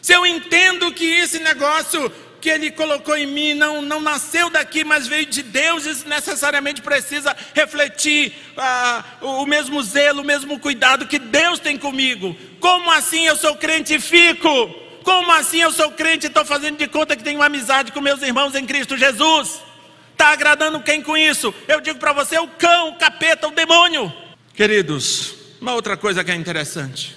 [0.00, 4.84] Se eu entendo que esse negócio que Ele colocou em mim não, não nasceu daqui,
[4.84, 11.08] mas veio de Deus, isso necessariamente precisa refletir ah, o mesmo zelo, o mesmo cuidado
[11.08, 12.36] que Deus tem comigo.
[12.60, 14.85] Como assim eu sou crente e fico?
[15.06, 18.20] Como assim eu sou crente e estou fazendo de conta que tenho amizade com meus
[18.22, 19.62] irmãos em Cristo Jesus?
[20.10, 21.54] Está agradando quem com isso?
[21.68, 24.12] Eu digo para você: o cão, o capeta, o demônio.
[24.52, 27.16] Queridos, uma outra coisa que é interessante.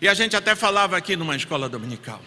[0.00, 2.22] E a gente até falava aqui numa escola dominical.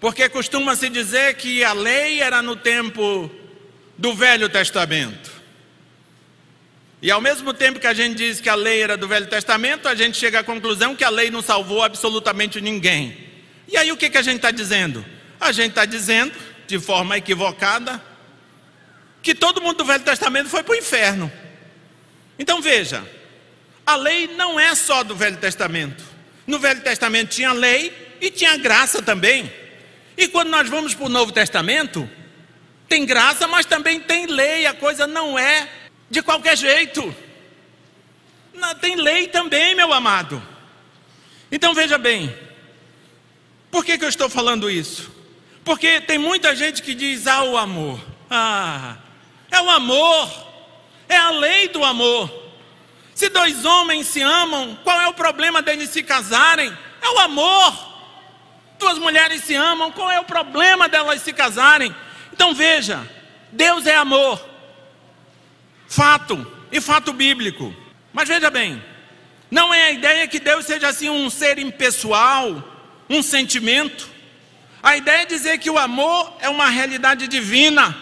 [0.00, 3.30] Porque costuma-se dizer que a lei era no tempo
[3.98, 5.30] do Velho Testamento.
[7.02, 9.86] E ao mesmo tempo que a gente diz que a lei era do Velho Testamento,
[9.86, 13.33] a gente chega à conclusão que a lei não salvou absolutamente ninguém.
[13.68, 15.04] E aí o que, que a gente está dizendo?
[15.40, 16.34] A gente está dizendo,
[16.66, 18.02] de forma equivocada,
[19.22, 21.32] que todo mundo do Velho Testamento foi para o inferno.
[22.38, 23.02] Então veja,
[23.86, 26.04] a lei não é só do Velho Testamento.
[26.46, 29.50] No Velho Testamento tinha lei e tinha graça também.
[30.16, 32.08] E quando nós vamos para o Novo Testamento,
[32.88, 34.66] tem graça, mas também tem lei.
[34.66, 35.68] A coisa não é
[36.10, 37.14] de qualquer jeito.
[38.80, 40.42] Tem lei também, meu amado.
[41.50, 42.34] Então veja bem,
[43.74, 45.10] por que, que eu estou falando isso?
[45.64, 48.00] Porque tem muita gente que diz: ah, o amor.
[48.30, 48.98] Ah,
[49.50, 50.30] é o amor,
[51.08, 52.32] é a lei do amor.
[53.16, 56.72] Se dois homens se amam, qual é o problema deles se casarem?
[57.02, 57.94] É o amor.
[58.78, 61.92] Duas mulheres se amam, qual é o problema delas se casarem?
[62.32, 63.04] Então veja,
[63.50, 64.40] Deus é amor.
[65.88, 67.74] Fato, e fato bíblico.
[68.12, 68.80] Mas veja bem,
[69.50, 72.70] não é a ideia que Deus seja assim um ser impessoal,
[73.08, 74.08] um sentimento.
[74.82, 77.96] A ideia é dizer que o amor é uma realidade divina,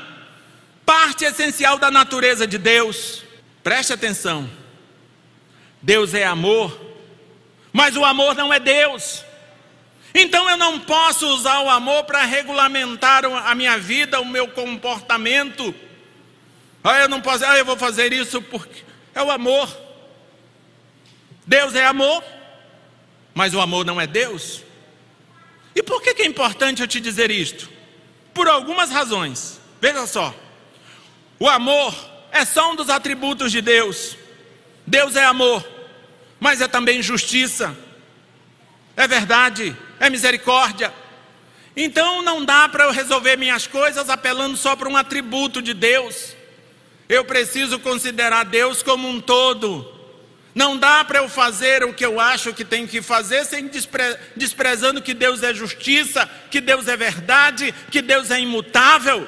[0.85, 3.23] parte essencial da natureza de Deus.
[3.63, 4.51] Preste atenção.
[5.81, 6.79] Deus é amor,
[7.73, 9.25] mas o amor não é Deus.
[10.15, 15.75] Então eu não posso usar o amor para regulamentar a minha vida, o meu comportamento.
[16.85, 18.83] Ah, eu não posso, ah, eu vou fazer isso porque
[19.15, 19.69] é o amor.
[21.47, 22.23] Deus é amor,
[23.35, 24.63] mas o amor não é Deus.
[25.75, 27.69] E por que, é importante eu te dizer isto?
[28.35, 29.61] Por algumas razões.
[29.81, 30.35] Veja só:
[31.39, 31.95] o amor
[32.31, 34.17] é só um dos atributos de Deus.
[34.87, 35.67] Deus é amor,
[36.41, 37.77] mas é também justiça,
[38.97, 40.93] é verdade, é misericórdia.
[41.77, 46.35] Então não dá para eu resolver minhas coisas apelando só para um atributo de Deus.
[47.09, 50.02] Eu preciso considerar Deus como um todo.
[50.55, 54.17] Não dá para eu fazer o que eu acho que tem que fazer sem despre...
[54.37, 59.27] desprezando que Deus é justiça, que Deus é verdade, que Deus é imutável.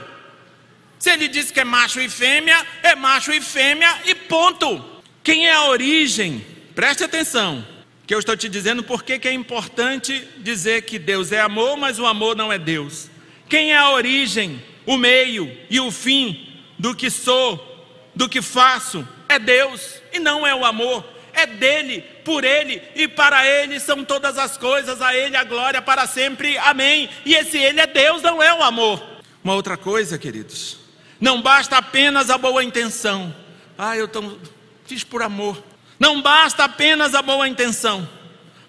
[0.98, 4.84] Se ele diz que é macho e fêmea, é macho e fêmea e ponto.
[5.22, 6.44] Quem é a origem?
[6.74, 7.66] Preste atenção,
[8.06, 11.98] que eu estou te dizendo porque que é importante dizer que Deus é amor, mas
[11.98, 13.08] o amor não é Deus.
[13.48, 19.06] Quem é a origem, o meio e o fim do que sou, do que faço?
[19.26, 24.04] É Deus e não é o amor é dele, por ele e para ele são
[24.04, 26.56] todas as coisas, a ele a glória para sempre.
[26.58, 27.08] Amém.
[27.24, 29.02] E esse ele é Deus, não é o amor.
[29.42, 30.78] Uma outra coisa, queridos,
[31.20, 33.34] não basta apenas a boa intenção.
[33.76, 34.38] Ah, eu tô,
[34.86, 35.62] fiz por amor.
[35.98, 38.08] Não basta apenas a boa intenção,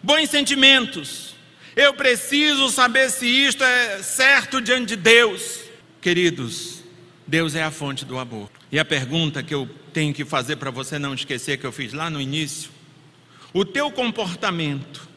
[0.02, 1.34] bons sentimentos.
[1.76, 5.60] Eu preciso saber se isto é certo diante de Deus.
[6.00, 6.75] Queridos,
[7.28, 8.50] Deus é a fonte do amor.
[8.72, 11.94] E a pergunta que eu tenho que fazer para você não esquecer que eu fiz
[11.94, 12.70] lá no início:
[13.54, 15.08] o teu comportamento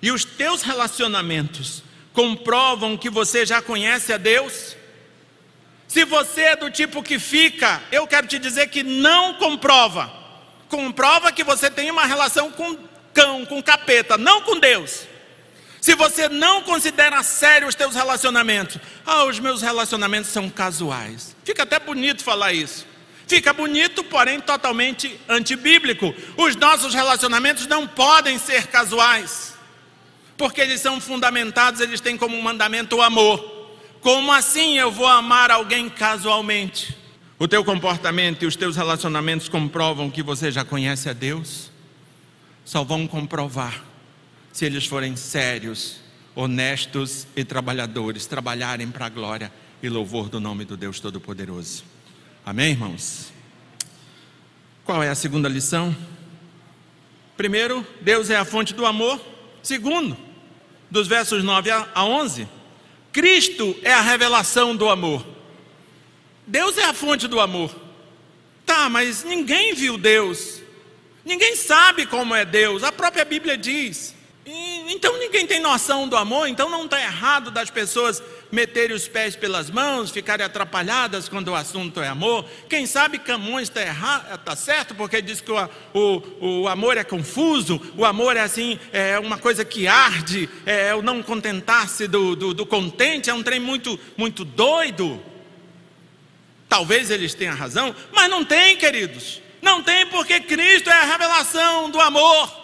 [0.00, 4.76] e os teus relacionamentos comprovam que você já conhece a Deus?
[5.86, 10.12] Se você é do tipo que fica, eu quero te dizer que não comprova.
[10.68, 12.76] Comprova que você tem uma relação com
[13.14, 15.06] cão, com capeta, não com Deus.
[15.80, 21.36] Se você não considera sério os teus relacionamentos, ah, os meus relacionamentos são casuais.
[21.44, 22.86] Fica até bonito falar isso.
[23.26, 26.14] Fica bonito, porém totalmente antibíblico.
[26.36, 29.54] Os nossos relacionamentos não podem ser casuais,
[30.36, 33.56] porque eles são fundamentados, eles têm como mandamento o amor.
[34.00, 36.96] Como assim eu vou amar alguém casualmente?
[37.38, 41.70] O teu comportamento e os teus relacionamentos comprovam que você já conhece a Deus?
[42.64, 43.87] Só vão comprovar
[44.52, 46.00] se eles forem sérios,
[46.34, 51.84] honestos e trabalhadores, trabalharem para a glória e louvor do nome do Deus Todo-Poderoso.
[52.44, 53.32] Amém, irmãos?
[54.84, 55.94] Qual é a segunda lição?
[57.36, 59.20] Primeiro, Deus é a fonte do amor.
[59.62, 60.16] Segundo,
[60.90, 62.48] dos versos 9 a 11,
[63.12, 65.24] Cristo é a revelação do amor.
[66.46, 67.74] Deus é a fonte do amor.
[68.64, 70.62] Tá, mas ninguém viu Deus.
[71.24, 72.82] Ninguém sabe como é Deus.
[72.82, 74.14] A própria Bíblia diz.
[74.90, 79.36] Então ninguém tem noção do amor, então não está errado das pessoas meterem os pés
[79.36, 82.46] pelas mãos, ficarem atrapalhadas quando o assunto é amor.
[82.70, 87.04] Quem sabe Camões está errado, está certo, porque diz que o, o, o, amor é
[87.04, 92.34] confuso, o amor é assim, é uma coisa que arde, é o não contentar-se do,
[92.34, 95.22] do, do contente, é um trem muito, muito doido.
[96.66, 99.42] Talvez eles tenham razão, mas não tem, queridos.
[99.60, 102.57] Não tem, porque Cristo é a revelação do amor.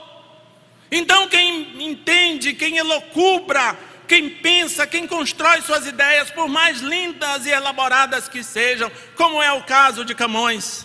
[0.90, 7.51] Então, quem entende, quem elocubra quem pensa, quem constrói suas ideias, por mais lindas e
[7.51, 10.85] elaboradas que sejam, como é o caso de Camões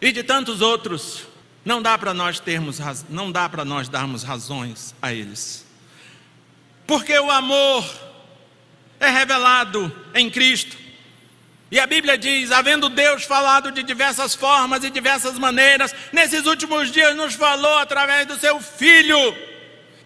[0.00, 1.26] e de tantos outros,
[1.64, 5.66] não dá para nós termos, não dá para nós darmos razões a eles.
[6.86, 7.88] Porque o amor
[8.98, 10.76] é revelado em Cristo.
[11.70, 16.90] E a Bíblia diz: havendo Deus falado de diversas formas e diversas maneiras, nesses últimos
[16.90, 19.50] dias nos falou através do seu Filho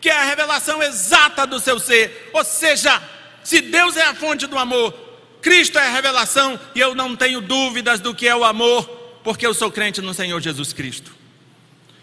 [0.05, 2.29] que é a revelação exata do seu ser.
[2.35, 3.03] Ou seja,
[3.43, 4.93] se Deus é a fonte do amor,
[5.41, 8.85] Cristo é a revelação, e eu não tenho dúvidas do que é o amor,
[9.25, 11.11] porque eu sou crente no Senhor Jesus Cristo.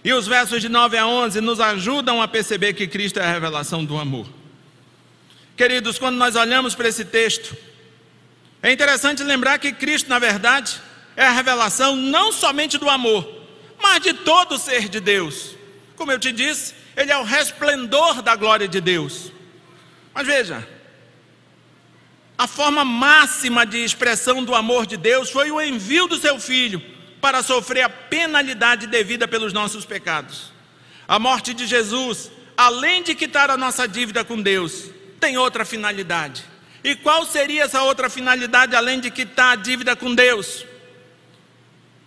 [0.04, 3.32] E os versos de 9 a 11 nos ajudam a perceber que Cristo é a
[3.32, 4.26] revelação do amor.
[5.56, 7.56] Queridos, quando nós olhamos para esse texto,
[8.64, 10.80] é interessante lembrar que Cristo, na verdade,
[11.16, 13.28] é a revelação não somente do amor,
[13.82, 15.56] mas de todo o ser de Deus.
[15.96, 19.32] Como eu te disse, ele é o resplendor da glória de Deus.
[20.14, 20.68] Mas veja,
[22.38, 26.82] a forma máxima de expressão do amor de Deus foi o envio do seu filho
[27.20, 30.52] para sofrer a penalidade devida pelos nossos pecados.
[31.08, 34.90] A morte de Jesus, além de quitar a nossa dívida com Deus,
[35.20, 36.51] tem outra finalidade.
[36.84, 40.66] E qual seria essa outra finalidade além de quitar a dívida com Deus?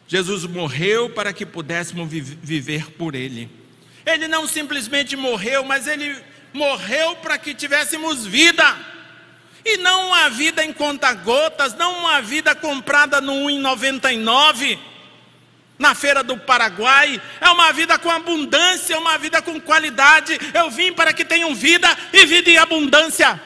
[0.07, 3.49] Jesus morreu para que pudéssemos viver por Ele.
[4.05, 6.17] Ele não simplesmente morreu, mas Ele
[6.53, 8.77] morreu para que tivéssemos vida.
[9.65, 14.79] E não uma vida em conta-gotas, não uma vida comprada no 1,99
[15.79, 17.21] na feira do Paraguai.
[17.41, 20.39] É uma vida com abundância, uma vida com qualidade.
[20.53, 23.41] Eu vim para que tenham vida e vida em abundância.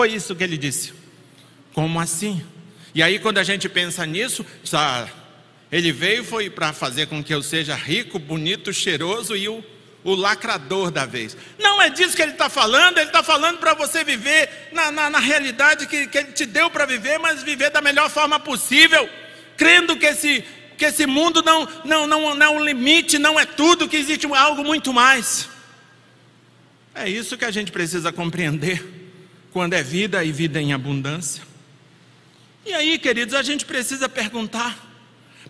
[0.00, 0.94] Foi isso que ele disse.
[1.74, 2.42] Como assim?
[2.94, 4.46] E aí, quando a gente pensa nisso,
[5.70, 9.62] ele veio foi para fazer com que eu seja rico, bonito, cheiroso e o
[10.02, 11.36] o lacrador da vez.
[11.58, 15.10] Não é disso que ele está falando, ele está falando para você viver na, na,
[15.10, 19.06] na, realidade que, que ele te deu para viver, mas viver da melhor forma possível,
[19.58, 20.42] crendo que esse,
[20.78, 24.26] que esse mundo não, não, não, não é um limite, não é tudo, que existe
[24.34, 25.50] algo muito mais.
[26.94, 28.98] É isso que a gente precisa compreender
[29.52, 31.42] quando é vida e vida em abundância.
[32.64, 34.78] E aí, queridos, a gente precisa perguntar,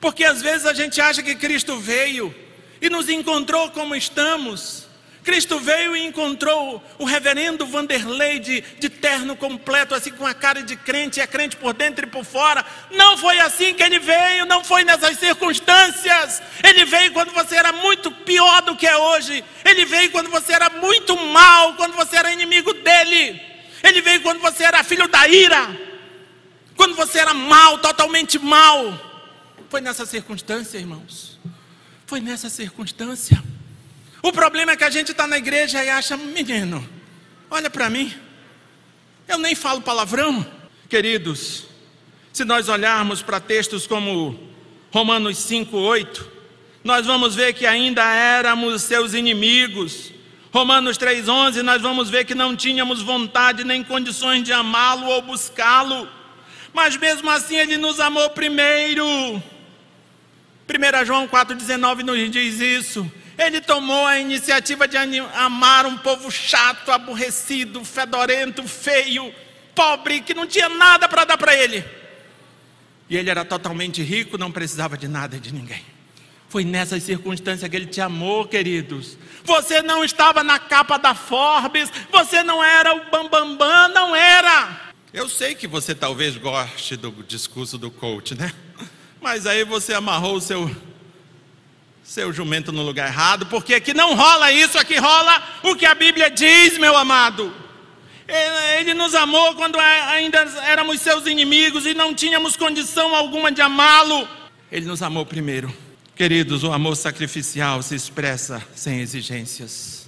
[0.00, 2.34] porque às vezes a gente acha que Cristo veio
[2.80, 4.88] e nos encontrou como estamos.
[5.22, 10.62] Cristo veio e encontrou o reverendo Vanderlei de, de terno completo, assim com a cara
[10.62, 12.64] de crente, é crente por dentro e por fora.
[12.90, 16.42] Não foi assim que ele veio, não foi nessas circunstâncias.
[16.64, 19.44] Ele veio quando você era muito pior do que é hoje.
[19.62, 23.49] Ele veio quando você era muito mal, quando você era inimigo dele.
[23.82, 25.78] Ele veio quando você era filho da ira,
[26.76, 29.08] quando você era mal, totalmente mal.
[29.68, 31.38] Foi nessa circunstância, irmãos.
[32.06, 33.42] Foi nessa circunstância.
[34.22, 36.86] O problema é que a gente está na igreja e acha, menino,
[37.50, 38.12] olha para mim,
[39.26, 40.44] eu nem falo palavrão.
[40.88, 41.64] Queridos,
[42.32, 44.38] se nós olharmos para textos como
[44.92, 46.30] Romanos 5, 8,
[46.82, 50.12] nós vamos ver que ainda éramos seus inimigos.
[50.52, 56.08] Romanos 3,11, nós vamos ver que não tínhamos vontade nem condições de amá-lo ou buscá-lo,
[56.72, 59.04] mas mesmo assim ele nos amou primeiro.
[60.68, 63.10] 1 João 4,19 nos diz isso.
[63.38, 69.32] Ele tomou a iniciativa de amar um povo chato, aborrecido, fedorento, feio,
[69.74, 71.84] pobre, que não tinha nada para dar para ele.
[73.08, 75.82] E ele era totalmente rico, não precisava de nada de ninguém.
[76.50, 79.16] Foi nessas circunstâncias que ele te amou, queridos.
[79.44, 84.16] Você não estava na capa da Forbes, você não era o bambambam, bam, bam, não
[84.16, 84.92] era.
[85.14, 88.52] Eu sei que você talvez goste do discurso do coach, né?
[89.22, 90.68] Mas aí você amarrou o seu
[92.02, 95.94] seu jumento no lugar errado, porque aqui não rola isso, aqui rola o que a
[95.94, 97.54] Bíblia diz, meu amado.
[98.76, 104.28] Ele nos amou quando ainda éramos seus inimigos e não tínhamos condição alguma de amá-lo.
[104.72, 105.72] Ele nos amou primeiro.
[106.20, 110.06] Queridos, o amor sacrificial se expressa sem exigências.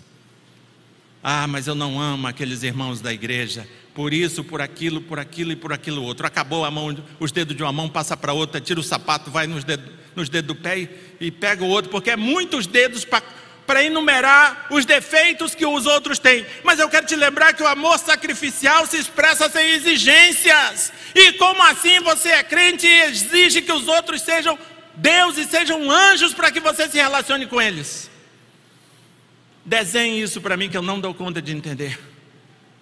[1.23, 5.53] Ah, mas eu não amo aqueles irmãos da igreja por isso, por aquilo, por aquilo
[5.53, 6.27] e por aquilo outro.
[6.27, 9.47] Acabou a mão, os dedos de uma mão, passa para outra, tira o sapato, vai
[9.47, 10.89] nos dedos, nos dedos do pé e,
[11.19, 16.19] e pega o outro, porque é muitos dedos para enumerar os defeitos que os outros
[16.19, 16.45] têm.
[16.63, 20.93] Mas eu quero te lembrar que o amor sacrificial se expressa sem exigências.
[21.15, 24.59] E como assim você é crente e exige que os outros sejam
[24.97, 28.11] deuses, sejam anjos para que você se relacione com eles?
[29.65, 31.99] Desenhe isso para mim que eu não dou conta de entender.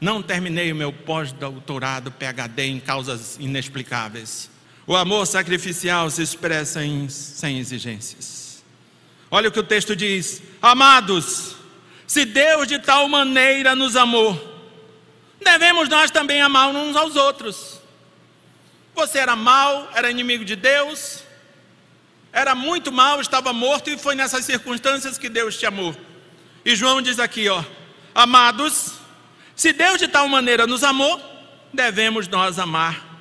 [0.00, 4.50] Não terminei o meu pós-doutorado PhD em causas inexplicáveis.
[4.86, 8.64] O amor sacrificial se expressa em, sem exigências.
[9.30, 11.54] Olha o que o texto diz: Amados,
[12.06, 14.34] se Deus de tal maneira nos amou,
[15.40, 17.80] devemos nós também amar uns aos outros.
[18.94, 21.22] Você era mau, era inimigo de Deus,
[22.32, 25.94] era muito mal, estava morto e foi nessas circunstâncias que Deus te amou.
[26.64, 27.64] E João diz aqui, ó:
[28.14, 28.94] Amados,
[29.56, 31.20] se Deus de tal maneira nos amou,
[31.72, 33.20] devemos nós amar,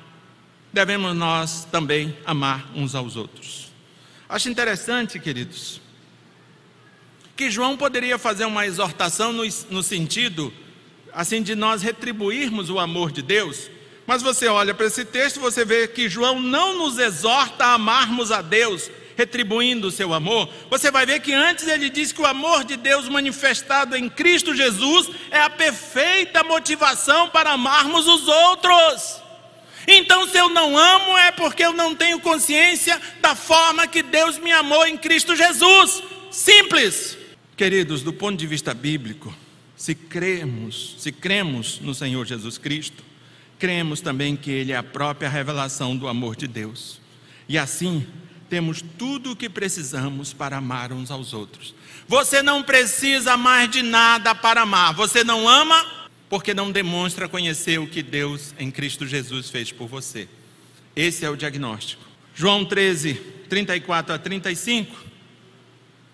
[0.72, 3.70] devemos nós também amar uns aos outros.
[4.28, 5.80] Acho interessante, queridos,
[7.36, 10.52] que João poderia fazer uma exortação no, no sentido,
[11.12, 13.70] assim, de nós retribuirmos o amor de Deus,
[14.10, 18.32] mas você olha para esse texto, você vê que João não nos exorta a amarmos
[18.32, 22.26] a Deus, retribuindo o seu amor, você vai ver que antes ele diz que o
[22.26, 29.22] amor de Deus manifestado em Cristo Jesus é a perfeita motivação para amarmos os outros.
[29.86, 34.38] Então, se eu não amo, é porque eu não tenho consciência da forma que Deus
[34.38, 36.02] me amou em Cristo Jesus.
[36.32, 37.16] Simples.
[37.56, 39.32] Queridos, do ponto de vista bíblico,
[39.76, 43.08] se cremos, se cremos no Senhor Jesus Cristo,
[43.60, 46.98] cremos também que Ele é a própria revelação do amor de Deus.
[47.46, 48.06] E assim,
[48.48, 51.74] temos tudo o que precisamos para amar uns aos outros.
[52.08, 54.94] Você não precisa mais de nada para amar.
[54.94, 55.86] Você não ama,
[56.28, 60.26] porque não demonstra conhecer o que Deus em Cristo Jesus fez por você.
[60.96, 62.02] Esse é o diagnóstico.
[62.34, 63.14] João 13,
[63.48, 64.96] 34 a 35,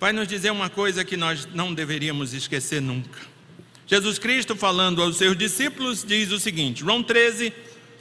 [0.01, 3.36] vai nos dizer uma coisa que nós não deveríamos esquecer nunca.
[3.87, 7.53] Jesus Cristo, falando aos seus discípulos, diz o seguinte: João 13,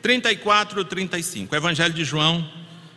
[0.01, 1.55] 34 a 35.
[1.55, 2.47] Evangelho de João,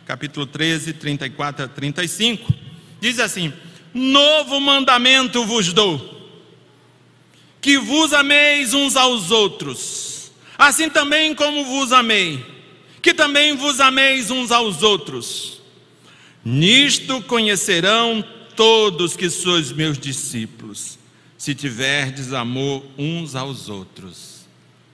[0.05, 2.53] capítulo 13, 34 a 35.
[2.99, 3.53] Diz assim:
[3.93, 6.19] Novo mandamento vos dou
[7.61, 12.43] que vos ameis uns aos outros, assim também como vos amei,
[13.01, 15.61] que também vos ameis uns aos outros.
[16.43, 18.23] Nisto conhecerão
[18.55, 20.98] todos que sois meus discípulos,
[21.39, 24.41] se tiverdes amor uns aos outros.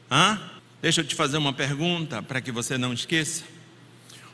[0.10, 0.40] Hã?
[0.80, 3.44] Deixa eu te fazer uma pergunta para que você não esqueça.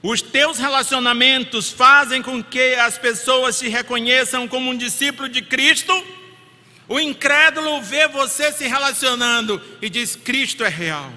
[0.03, 5.93] Os teus relacionamentos fazem com que as pessoas te reconheçam como um discípulo de Cristo?
[6.89, 11.13] O incrédulo vê você se relacionando e diz: Cristo é real,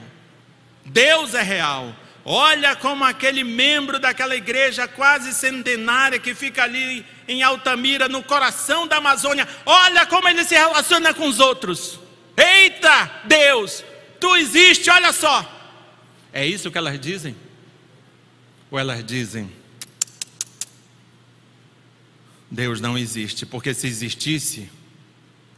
[0.84, 1.92] Deus é real.
[2.24, 8.86] Olha como aquele membro daquela igreja quase centenária que fica ali em Altamira, no coração
[8.86, 12.00] da Amazônia, olha como ele se relaciona com os outros.
[12.34, 13.84] Eita, Deus,
[14.18, 15.50] tu existe, olha só.
[16.32, 17.36] É isso que elas dizem?
[18.70, 19.52] Ou elas dizem:
[22.50, 24.70] Deus não existe, porque se existisse,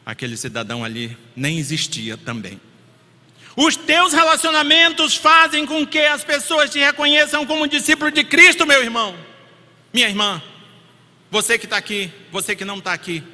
[0.05, 2.61] aquele cidadão ali nem existia também.
[3.57, 8.83] Os teus relacionamentos fazem com que as pessoas te reconheçam como discípulo de Cristo, meu
[8.83, 9.17] irmão,
[9.95, 10.43] minha irmã.
[11.31, 13.25] Você que está aqui, você que não está aqui.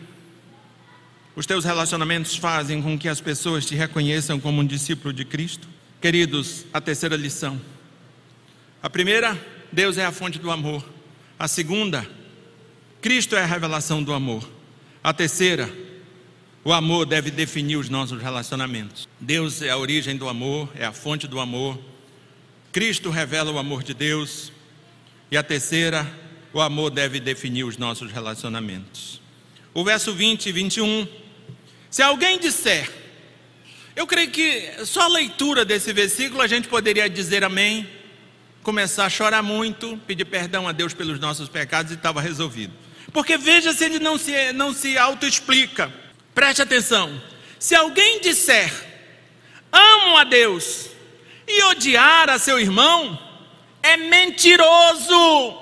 [1.35, 5.67] Os teus relacionamentos fazem com que as pessoas te reconheçam como um discípulo de Cristo.
[6.01, 7.61] Queridos, a terceira lição.
[8.81, 9.37] A primeira,
[9.73, 10.85] Deus é a fonte do amor.
[11.37, 12.09] A segunda,
[13.01, 14.49] Cristo é a revelação do amor.
[15.03, 15.69] A terceira,
[16.65, 19.09] o amor deve definir os nossos relacionamentos.
[19.19, 21.79] Deus é a origem do amor, é a fonte do amor.
[22.71, 24.53] Cristo revela o amor de Deus.
[25.31, 26.07] E a terceira,
[26.53, 29.21] o amor deve definir os nossos relacionamentos.
[29.75, 31.09] O verso 20 e 21.
[31.91, 32.89] Se alguém disser,
[33.97, 37.89] eu creio que só a leitura desse versículo a gente poderia dizer amém,
[38.63, 42.73] começar a chorar muito, pedir perdão a Deus pelos nossos pecados e estava resolvido.
[43.13, 46.02] Porque veja se ele não se, não se auto-explica.
[46.35, 47.21] Preste atenção.
[47.59, 48.73] Se alguém disser,
[49.71, 50.93] amo a Deus,
[51.47, 53.19] e odiar a seu irmão,
[53.83, 55.59] é mentiroso.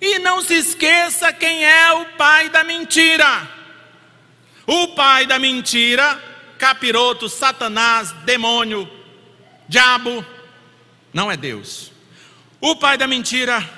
[0.00, 3.48] E não se esqueça quem é o pai da mentira.
[4.66, 6.22] O pai da mentira,
[6.58, 8.90] capiroto, Satanás, demônio,
[9.68, 10.24] diabo,
[11.12, 11.92] não é Deus.
[12.60, 13.68] O pai da mentira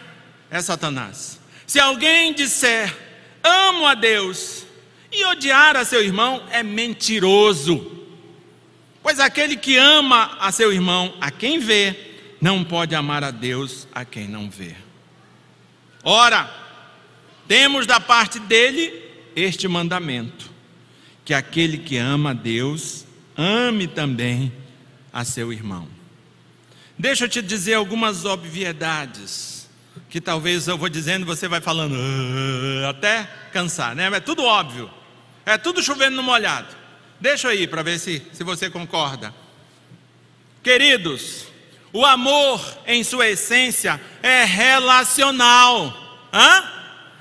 [0.51, 1.40] é Satanás.
[1.66, 2.94] Se alguém disser,
[3.42, 4.65] amo a Deus,
[5.16, 7.92] e odiar a seu irmão é mentiroso.
[9.02, 11.96] Pois aquele que ama a seu irmão, a quem vê,
[12.40, 14.74] não pode amar a Deus a quem não vê.
[16.02, 16.48] Ora,
[17.48, 18.92] temos da parte dele
[19.34, 20.50] este mandamento:
[21.24, 23.06] que aquele que ama a Deus,
[23.36, 24.52] ame também
[25.12, 25.88] a seu irmão.
[26.98, 29.68] Deixa eu te dizer algumas obviedades,
[30.08, 34.10] que talvez eu vou dizendo, você vai falando uh, até cansar, né?
[34.12, 34.90] É tudo óbvio.
[35.47, 36.74] É tudo chovendo no molhado.
[37.20, 39.32] Deixa aí para ver se, se você concorda.
[40.62, 41.47] Queridos,
[41.92, 46.28] o amor em sua essência é relacional.
[46.32, 46.72] Hã?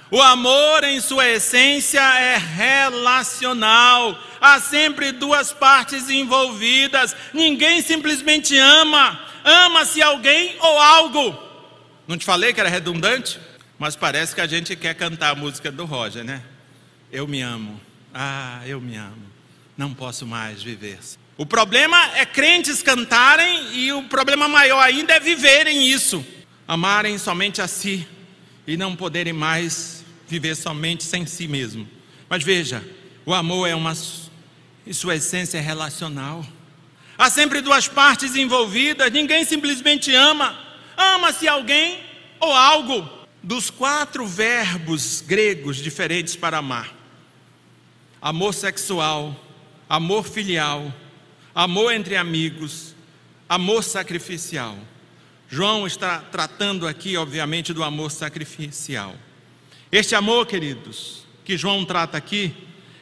[0.10, 4.20] O amor em sua essência é relacional.
[4.42, 7.16] Há sempre duas partes envolvidas.
[7.34, 9.20] Ninguém simplesmente ama.
[9.44, 11.40] Ama-se alguém ou algo.
[12.08, 13.40] Não te falei que era redundante?
[13.78, 16.42] Mas parece que a gente quer cantar a música do Roger, né?
[17.12, 17.80] Eu me amo.
[18.18, 19.28] Ah, eu me amo.
[19.78, 21.00] Não posso mais viver.
[21.38, 26.26] O problema é crentes cantarem e o problema maior ainda é viverem isso.
[26.66, 28.08] Amarem somente a si
[28.66, 31.86] e não poderem mais viver somente sem si mesmo.
[32.30, 32.82] Mas veja,
[33.26, 33.94] o amor é uma
[34.88, 36.46] em sua essência é relacional.
[37.18, 40.58] Há sempre duas partes envolvidas, ninguém simplesmente ama.
[40.96, 42.00] Ama-se alguém
[42.40, 43.10] ou algo.
[43.44, 46.95] Dos quatro verbos gregos diferentes para amar,
[48.26, 49.40] amor sexual,
[49.88, 50.92] amor filial,
[51.54, 52.96] amor entre amigos,
[53.48, 54.76] amor sacrificial.
[55.48, 59.14] João está tratando aqui, obviamente, do amor sacrificial.
[59.92, 62.52] Este amor, queridos, que João trata aqui,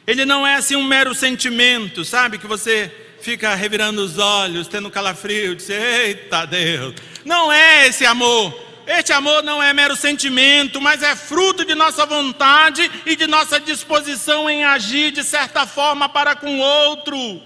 [0.06, 2.36] ele não é assim um mero sentimento, sabe?
[2.36, 6.96] Que você fica revirando os olhos, tendo calafrio, diz: Eita Deus!
[7.24, 8.54] Não é esse amor.
[8.86, 13.58] Este amor não é mero sentimento, mas é fruto de nossa vontade e de nossa
[13.58, 17.42] disposição em agir de certa forma para com o outro.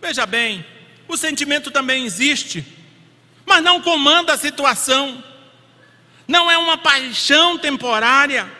[0.00, 0.64] Veja bem,
[1.06, 2.64] o sentimento também existe,
[3.44, 5.22] mas não comanda a situação.
[6.26, 8.50] Não é uma paixão temporária,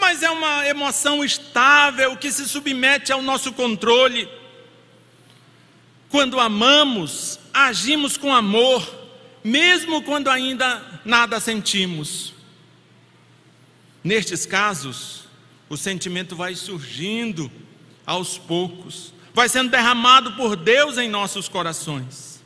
[0.00, 4.28] mas é uma emoção estável que se submete ao nosso controle.
[6.08, 9.05] Quando amamos, agimos com amor,
[9.46, 12.34] mesmo quando ainda nada sentimos.
[14.02, 15.28] Nestes casos,
[15.68, 17.50] o sentimento vai surgindo
[18.04, 22.42] aos poucos, vai sendo derramado por Deus em nossos corações.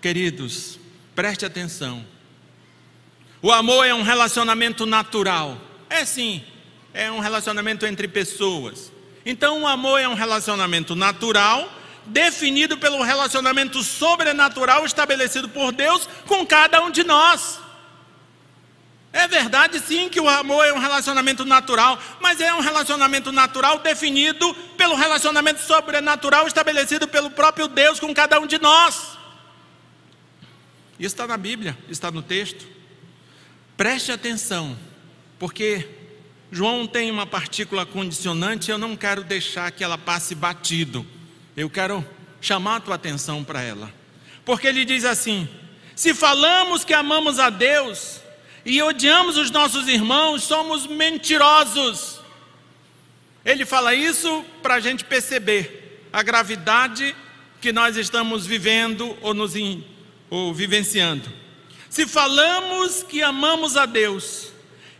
[0.00, 0.78] Queridos,
[1.12, 2.06] preste atenção.
[3.42, 5.60] O amor é um relacionamento natural.
[5.90, 6.40] É sim,
[6.94, 8.92] é um relacionamento entre pessoas.
[9.26, 11.68] Então, o amor é um relacionamento natural,
[12.08, 17.60] definido pelo relacionamento sobrenatural estabelecido por Deus com cada um de nós.
[19.12, 23.78] É verdade, sim, que o amor é um relacionamento natural, mas é um relacionamento natural
[23.78, 29.16] definido pelo relacionamento sobrenatural estabelecido pelo próprio Deus com cada um de nós.
[30.98, 32.66] Isso está na Bíblia, está no texto.
[33.76, 34.76] Preste atenção,
[35.38, 35.88] porque
[36.50, 41.06] João tem uma partícula condicionante, eu não quero deixar que ela passe batido.
[41.58, 42.06] Eu quero
[42.40, 43.92] chamar a tua atenção para ela.
[44.44, 45.48] Porque ele diz assim:
[45.96, 48.20] se falamos que amamos a Deus,
[48.64, 52.20] e odiamos os nossos irmãos, somos mentirosos.
[53.44, 57.12] Ele fala isso para a gente perceber a gravidade
[57.60, 59.84] que nós estamos vivendo ou, nos in,
[60.30, 61.28] ou vivenciando.
[61.90, 64.52] Se falamos que amamos a Deus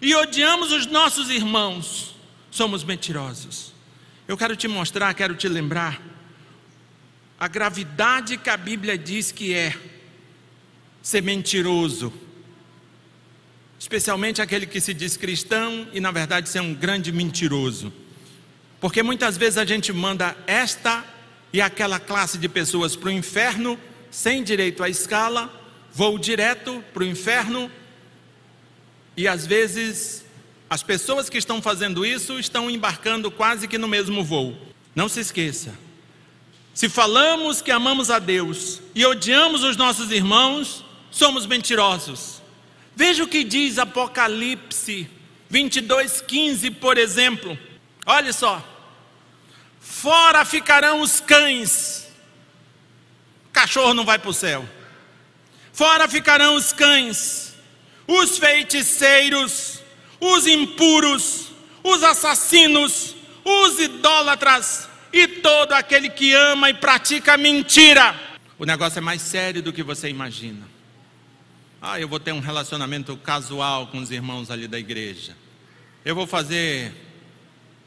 [0.03, 2.17] e odiamos os nossos irmãos,
[2.51, 3.73] somos mentirosos.
[4.27, 6.08] Eu quero te mostrar, quero te lembrar
[7.39, 9.75] a gravidade que a Bíblia diz que é
[11.03, 12.13] ser mentiroso
[13.79, 17.93] especialmente aquele que se diz cristão e na verdade é um grande mentiroso.
[18.81, 21.05] Porque muitas vezes a gente manda esta
[21.53, 23.79] e aquela classe de pessoas para o inferno
[24.11, 25.53] sem direito à escala,
[25.93, 27.71] voo direto para o inferno,
[29.17, 30.25] e às vezes
[30.69, 34.57] as pessoas que estão fazendo isso estão embarcando quase que no mesmo voo.
[34.95, 35.75] Não se esqueça.
[36.79, 42.41] Se falamos que amamos a Deus e odiamos os nossos irmãos, somos mentirosos.
[42.95, 45.11] Veja o que diz Apocalipse
[45.51, 47.59] 22, 15, por exemplo.
[48.07, 48.65] Olha só.
[49.81, 52.07] Fora ficarão os cães.
[53.53, 54.65] Cachorro não vai para o céu.
[55.73, 57.55] Fora ficarão os cães,
[58.07, 59.81] os feiticeiros,
[60.21, 61.49] os impuros,
[61.83, 68.15] os assassinos, os idólatras e todo aquele que ama e pratica mentira.
[68.59, 70.67] O negócio é mais sério do que você imagina.
[71.81, 75.37] Ah, eu vou ter um relacionamento casual com os irmãos ali da igreja.
[76.05, 76.93] Eu vou fazer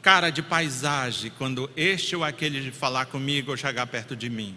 [0.00, 4.56] cara de paisagem quando este ou aquele falar comigo ou chegar perto de mim.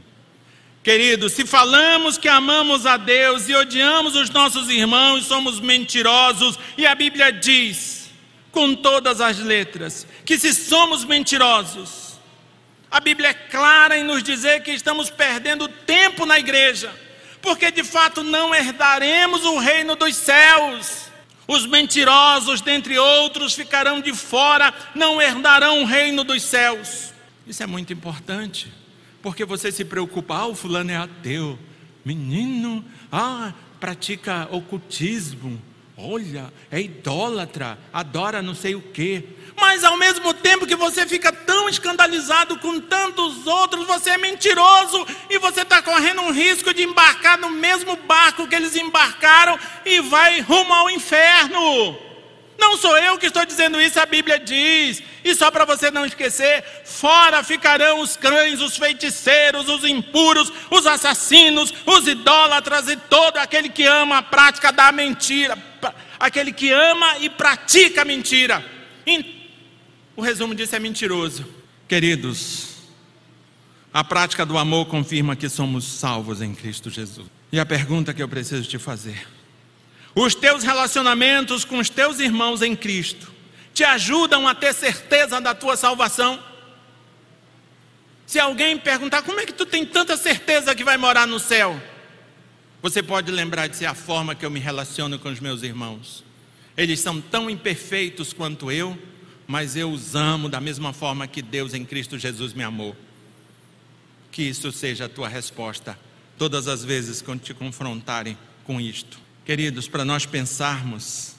[0.86, 6.86] Queridos, se falamos que amamos a Deus e odiamos os nossos irmãos, somos mentirosos, e
[6.86, 8.12] a Bíblia diz,
[8.52, 12.05] com todas as letras, que se somos mentirosos,
[12.96, 16.92] a Bíblia é clara em nos dizer que estamos perdendo tempo na igreja
[17.46, 21.06] porque de fato não herdaremos o reino dos céus.
[21.48, 27.14] Os mentirosos, dentre outros, ficarão de fora, não herdarão o reino dos céus.
[27.46, 28.74] Isso é muito importante,
[29.22, 31.60] porque você se preocupa, ah, o fulano é ateu,
[32.04, 35.62] menino, ah, pratica ocultismo,
[35.96, 39.24] olha, é idólatra, adora não sei o quê.
[39.56, 45.08] Mas ao mesmo tempo que você fica tão escandalizado com tantos outros, você é mentiroso
[45.30, 50.02] e você está correndo um risco de embarcar no mesmo barco que eles embarcaram e
[50.02, 51.98] vai rumo ao inferno.
[52.58, 55.02] Não sou eu que estou dizendo isso, a Bíblia diz.
[55.24, 60.86] E só para você não esquecer: fora ficarão os cães, os feiticeiros, os impuros, os
[60.86, 65.58] assassinos, os idólatras e todo aquele que ama a prática da mentira,
[66.20, 68.64] aquele que ama e pratica a mentira.
[70.16, 71.46] O resumo disso é mentiroso.
[71.88, 72.76] Queridos,
[73.94, 77.28] a prática do amor confirma que somos salvos em Cristo Jesus.
[77.52, 79.28] E a pergunta que eu preciso te fazer:
[80.14, 83.32] os teus relacionamentos com os teus irmãos em Cristo
[83.74, 86.42] te ajudam a ter certeza da tua salvação?
[88.26, 91.80] Se alguém perguntar como é que tu tem tanta certeza que vai morar no céu,
[92.82, 96.24] você pode lembrar de ser a forma que eu me relaciono com os meus irmãos.
[96.76, 98.98] Eles são tão imperfeitos quanto eu,
[99.48, 102.96] mas eu os amo da mesma forma que Deus em Cristo Jesus me amou.
[104.32, 105.98] Que isso seja a tua resposta
[106.38, 109.20] todas as vezes quando te confrontarem com isto.
[109.46, 111.36] Queridos, para nós pensarmos,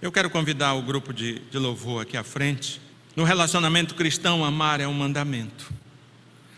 [0.00, 2.80] eu quero convidar o grupo de, de louvor aqui à frente.
[3.16, 5.70] No relacionamento cristão, amar é um mandamento.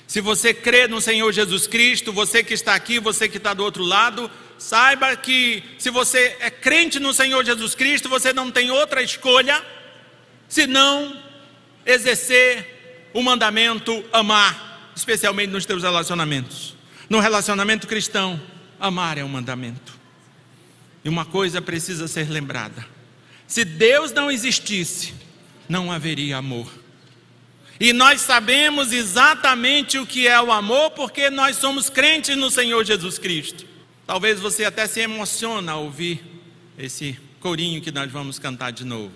[0.06, 3.64] Se você crê no Senhor Jesus Cristo, você que está aqui, você que está do
[3.64, 8.70] outro lado, saiba que se você é crente no Senhor Jesus Cristo, você não tem
[8.70, 9.64] outra escolha
[10.52, 11.16] senão
[11.86, 16.76] exercer o mandamento amar, especialmente nos teus relacionamentos.
[17.08, 18.38] No relacionamento cristão,
[18.78, 19.98] amar é um mandamento.
[21.02, 22.86] E uma coisa precisa ser lembrada:
[23.46, 25.14] se Deus não existisse,
[25.66, 26.70] não haveria amor.
[27.80, 32.84] E nós sabemos exatamente o que é o amor, porque nós somos crentes no Senhor
[32.84, 33.64] Jesus Cristo.
[34.06, 36.22] Talvez você até se emocione ao ouvir
[36.76, 39.12] esse corinho que nós vamos cantar de novo,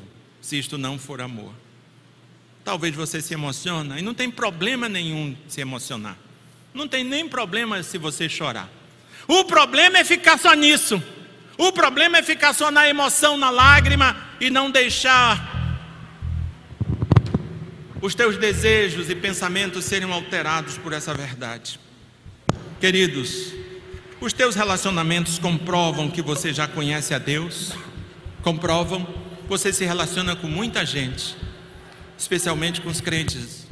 [0.47, 1.53] se isto não for amor.
[2.64, 6.16] Talvez você se emocione, e não tem problema nenhum se emocionar.
[6.72, 8.70] Não tem nem problema se você chorar.
[9.26, 11.03] O problema é ficar só nisso.
[11.59, 15.80] O problema é ficar só na emoção, na lágrima e não deixar
[18.01, 21.80] os teus desejos e pensamentos serem alterados por essa verdade.
[22.78, 23.53] Queridos,
[24.20, 27.72] os teus relacionamentos comprovam que você já conhece a Deus,
[28.42, 31.36] comprovam, você se relaciona com muita gente,
[32.18, 33.66] especialmente com os crentes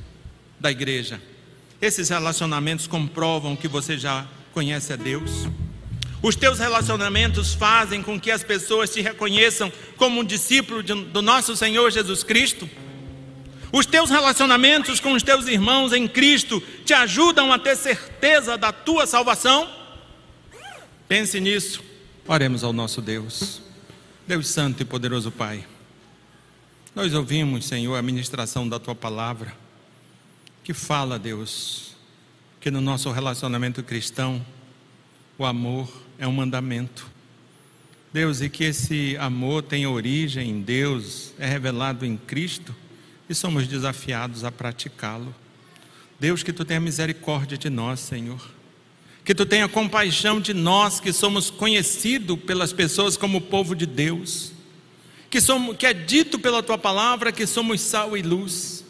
[0.59, 1.21] da igreja.
[1.81, 5.49] Esses relacionamentos comprovam que você já conhece a Deus.
[6.23, 11.21] Os teus relacionamentos fazem com que as pessoas te reconheçam como um discípulo de, do
[11.21, 12.69] nosso Senhor Jesus Cristo.
[13.71, 18.73] Os teus relacionamentos com os teus irmãos em Cristo te ajudam a ter certeza da
[18.73, 19.69] tua salvação?
[21.09, 21.83] Pense nisso.
[22.27, 23.64] Oremos ao nosso Deus.
[24.27, 25.67] Deus Santo e poderoso Pai.
[26.95, 29.55] Nós ouvimos, Senhor, a ministração da tua palavra,
[30.63, 31.95] que fala, Deus,
[32.59, 34.45] que no nosso relacionamento cristão,
[35.37, 37.07] o amor é um mandamento.
[38.15, 42.75] Deus, e que esse amor tem origem em Deus, é revelado em Cristo
[43.29, 45.35] e somos desafiados a praticá-lo.
[46.19, 48.41] Deus, que tu tenha misericórdia de nós, Senhor.
[49.25, 54.53] Que tu tenha compaixão de nós que somos conhecidos pelas pessoas como povo de Deus.
[55.31, 58.85] Que, somos, que é dito pela tua palavra que somos sal e luz.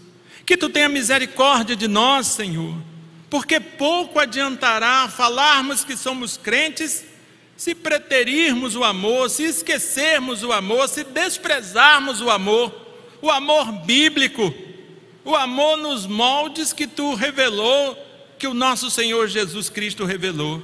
[0.44, 2.76] Que tu tenha misericórdia de nós, Senhor.
[3.30, 7.04] Porque pouco adiantará falarmos que somos crentes
[7.56, 12.74] se preterirmos o amor, se esquecermos o amor, se desprezarmos o amor,
[13.22, 14.52] o amor bíblico,
[15.24, 17.96] o amor nos moldes que tu revelou,
[18.44, 20.62] que o nosso Senhor Jesus Cristo revelou.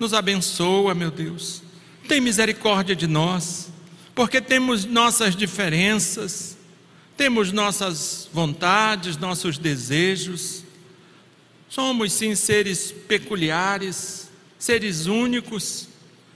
[0.00, 1.62] Nos abençoa, meu Deus.
[2.08, 3.70] Tem misericórdia de nós,
[4.14, 6.56] porque temos nossas diferenças,
[7.18, 10.64] temos nossas vontades, nossos desejos.
[11.68, 15.86] Somos sim seres peculiares, seres únicos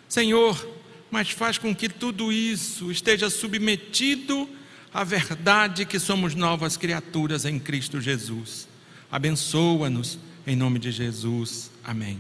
[0.07, 0.63] Senhor,
[1.11, 4.47] mas faz com que tudo isso esteja submetido
[4.93, 8.69] à verdade que somos novas criaturas em Cristo Jesus.
[9.11, 11.71] Abençoa-nos em nome de Jesus.
[11.85, 12.19] Amém.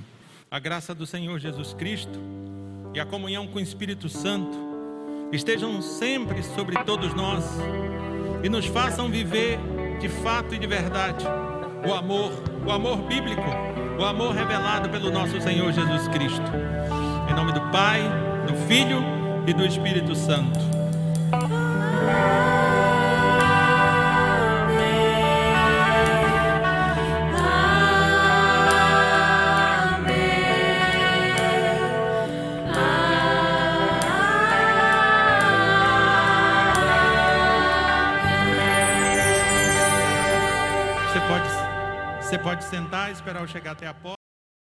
[0.50, 2.18] A graça do Senhor Jesus Cristo
[2.94, 4.56] e a comunhão com o Espírito Santo
[5.32, 7.44] estejam sempre sobre todos nós
[8.42, 9.58] e nos façam viver
[10.00, 11.24] de fato e de verdade
[11.88, 12.32] o amor,
[12.66, 13.42] o amor bíblico,
[13.98, 16.50] o amor revelado pelo nosso Senhor Jesus Cristo.
[17.30, 18.02] Em nome do Pai,
[18.46, 19.02] do Filho
[19.46, 20.60] e do Espírito Santo.
[43.22, 44.21] Esperar eu chegar até a porta.